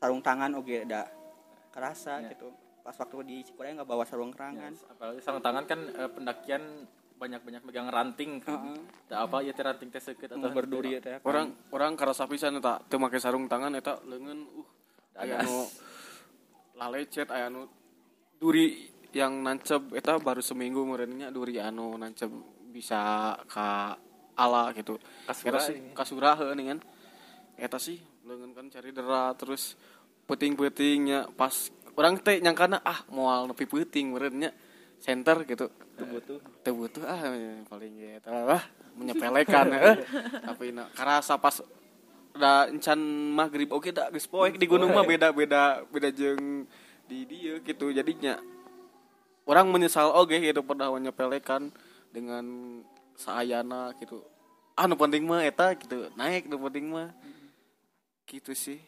[0.00, 1.12] Sarung tangan oke ada
[1.68, 2.48] kerasa gitu.
[2.80, 6.88] Pas waktu di Cikuray nggak bawa sarung tangan apalagi sarung tangan kan eh, pendakian
[7.20, 8.64] banyak-banyak megang ranting kan.
[8.64, 8.80] Heeh.
[9.12, 12.56] Da apa ya teh ranting teh seukeut mau berduri ya teh orang orang karasa pisan
[12.56, 14.68] eta teu make sarung tangan eta leungeun uh
[15.18, 15.66] aya nu
[16.78, 17.66] lalecet aya nu
[18.38, 22.30] duri yang nancep eta baru seminggu merenya duri anu nancep
[22.70, 23.98] bisa ka
[24.38, 25.02] ala gitu.
[25.26, 26.78] Kasura sih kasura nih kan
[27.58, 29.74] eta sih leungeun kan cari dera terus
[30.30, 34.54] peuting-peutingnya pas orang teh nyangkana ah moal nepi peuting merenya
[35.02, 35.66] center gitu.
[35.98, 36.38] Butuh.
[36.62, 37.18] Teu butuh ah
[37.66, 38.62] paling gitu lah
[38.94, 39.96] menyepelekan eh.
[40.42, 41.62] tapi na karasa pas
[42.38, 42.98] da encan
[43.34, 46.66] maghrib oke da geus poek di gunung mah beda beda beda jeung
[47.10, 47.90] di dia gitu.
[47.90, 48.38] Jadinya
[49.48, 51.72] orang menyesal oge gitu pernah menyepelekan
[52.12, 52.44] dengan
[53.18, 54.22] saayana gitu.
[54.78, 56.06] Ah nu penting mah eta gitu.
[56.14, 57.10] Naik nu penting mah.
[58.30, 58.78] Gitu sih.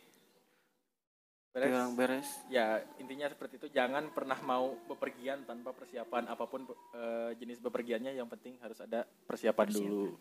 [1.51, 1.74] Beres.
[1.74, 2.31] Orang beres.
[2.47, 3.66] Ya intinya seperti itu.
[3.74, 6.62] Jangan pernah mau bepergian tanpa persiapan apa pun
[6.95, 8.14] eh, jenis bepergiannya.
[8.14, 10.14] Yang penting harus ada persiapan, dulu.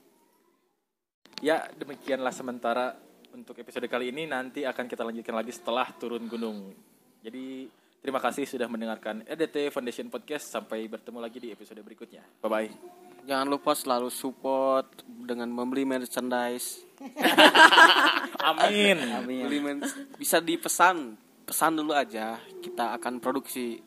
[1.46, 2.98] Ya demikianlah sementara
[3.30, 4.26] untuk episode kali ini.
[4.26, 6.74] Nanti akan kita lanjutkan lagi setelah turun gunung.
[7.22, 7.70] Jadi
[8.02, 10.50] terima kasih sudah mendengarkan EDT Foundation Podcast.
[10.50, 12.26] Sampai bertemu lagi di episode berikutnya.
[12.42, 16.82] Bye bye jangan lupa selalu support dengan membeli merchandise.
[18.50, 18.98] Amin.
[19.46, 19.86] Beli men-
[20.18, 21.14] bisa dipesan,
[21.46, 22.42] pesan dulu aja.
[22.58, 23.78] Kita akan produksi.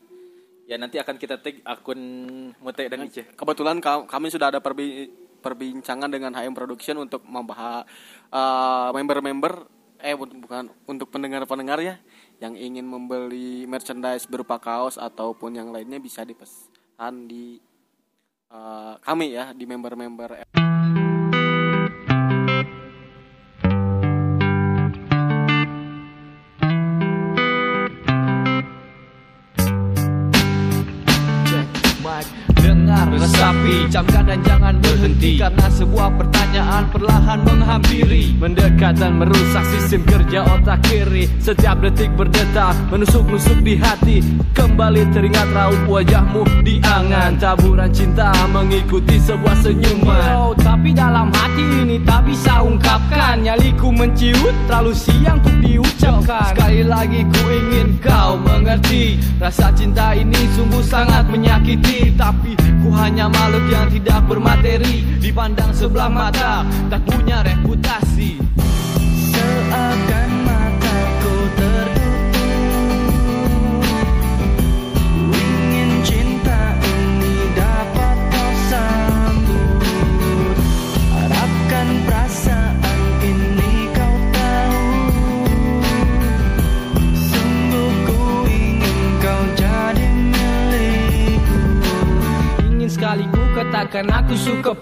[0.63, 1.99] Ya nanti akan kita tag akun
[2.55, 3.27] Mute dan Ice.
[3.35, 5.11] Kebetulan ka- kami sudah ada perbi-
[5.43, 7.83] perbincangan dengan HM Production untuk membahas
[8.31, 9.67] eh, member-member
[10.03, 11.95] eh bu- bukan untuk pendengar-pendengar ya
[12.39, 17.55] yang ingin membeli merchandise berupa kaos ataupun yang lainnya bisa dipesan di
[18.53, 20.31] eh, kami ya di member-member
[32.63, 34.75] Dengar resapi, camkan dan jangan
[35.23, 38.35] Karena sebuah pertanyaan perlahan menghampiri.
[38.35, 41.31] Mendekat dan merusak sistem kerja otak kiri.
[41.39, 44.19] Setiap detik berdetak, menusuk-nusuk di hati.
[44.51, 47.39] Kembali teringat raut wajahmu di angan.
[47.39, 50.59] Taburan cinta mengikuti sebuah senyuman.
[50.59, 53.47] Tapi dalam hati ini tak bisa ungkapkan.
[53.47, 56.51] Nyaliku menciut, terlalu siang untuk diucapkan.
[56.51, 62.11] Sekali lagi ku ingin kau mengerti Rasa cinta ini sungguh sangat menyakiti.
[62.19, 66.61] Tapi ku hanya makhluk yang tidak bermateri Dipandang sebelah mata,
[66.93, 68.37] tak punya reputasi.
[69.33, 72.69] Seakan mataku tertutup.
[75.33, 79.81] Ingin cinta ini dapat kau sambut.
[81.17, 82.77] Harapkan perasaan
[83.25, 84.85] ini kau tahu.
[87.17, 88.21] Sungguh ku
[88.53, 91.57] ingin kau jadi milikku.
[92.69, 94.77] Ingin sekali ku katakan aku suka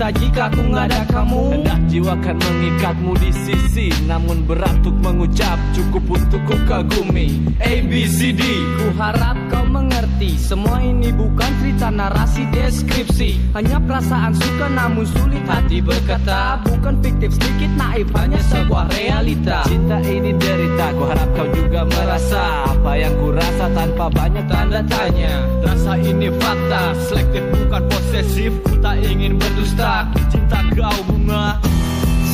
[0.00, 1.40] siksa jika aku nggak ada kamu.
[1.60, 7.44] Hendak jiwa kan mengikatmu di sisi Namun berat untuk mengucap cukup untuk ku kagumi.
[7.60, 8.40] A, B, C, D.
[8.80, 13.52] Ku harap kau mengerti Semua ini bukan cerita narasi deskripsi.
[13.52, 16.64] Hanya perasaan suka namun sulit hati berkata.
[16.64, 19.68] Bukan fiktif sedikit naif hanya sebuah realita.
[19.68, 22.72] Cinta ini derita Ku harap kau juga merasa.
[22.72, 25.44] Apa yang ku rasa tanpa banyak tanda tanya.
[25.60, 28.52] Rasa ini fakta Selektif bukan posesif.
[28.64, 30.02] Ku tak ingin berdusta
[30.34, 31.62] Cinta kau bunga.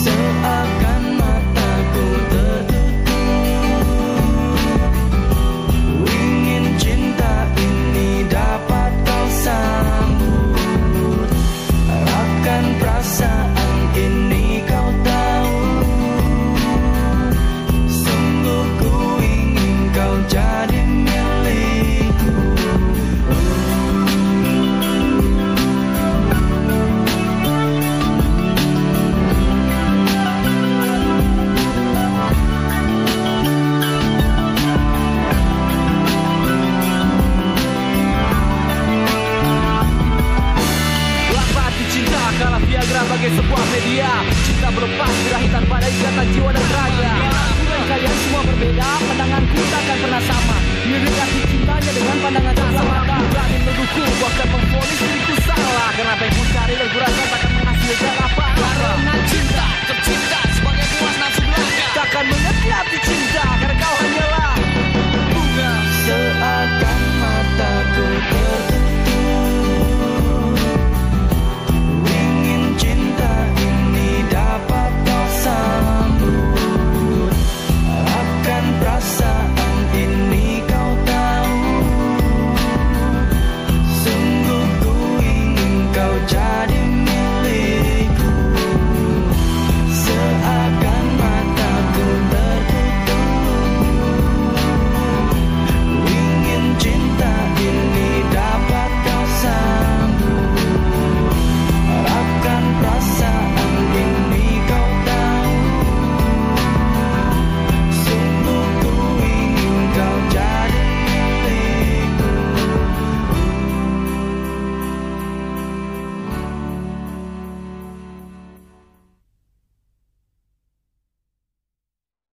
[0.01, 0.96] Seakan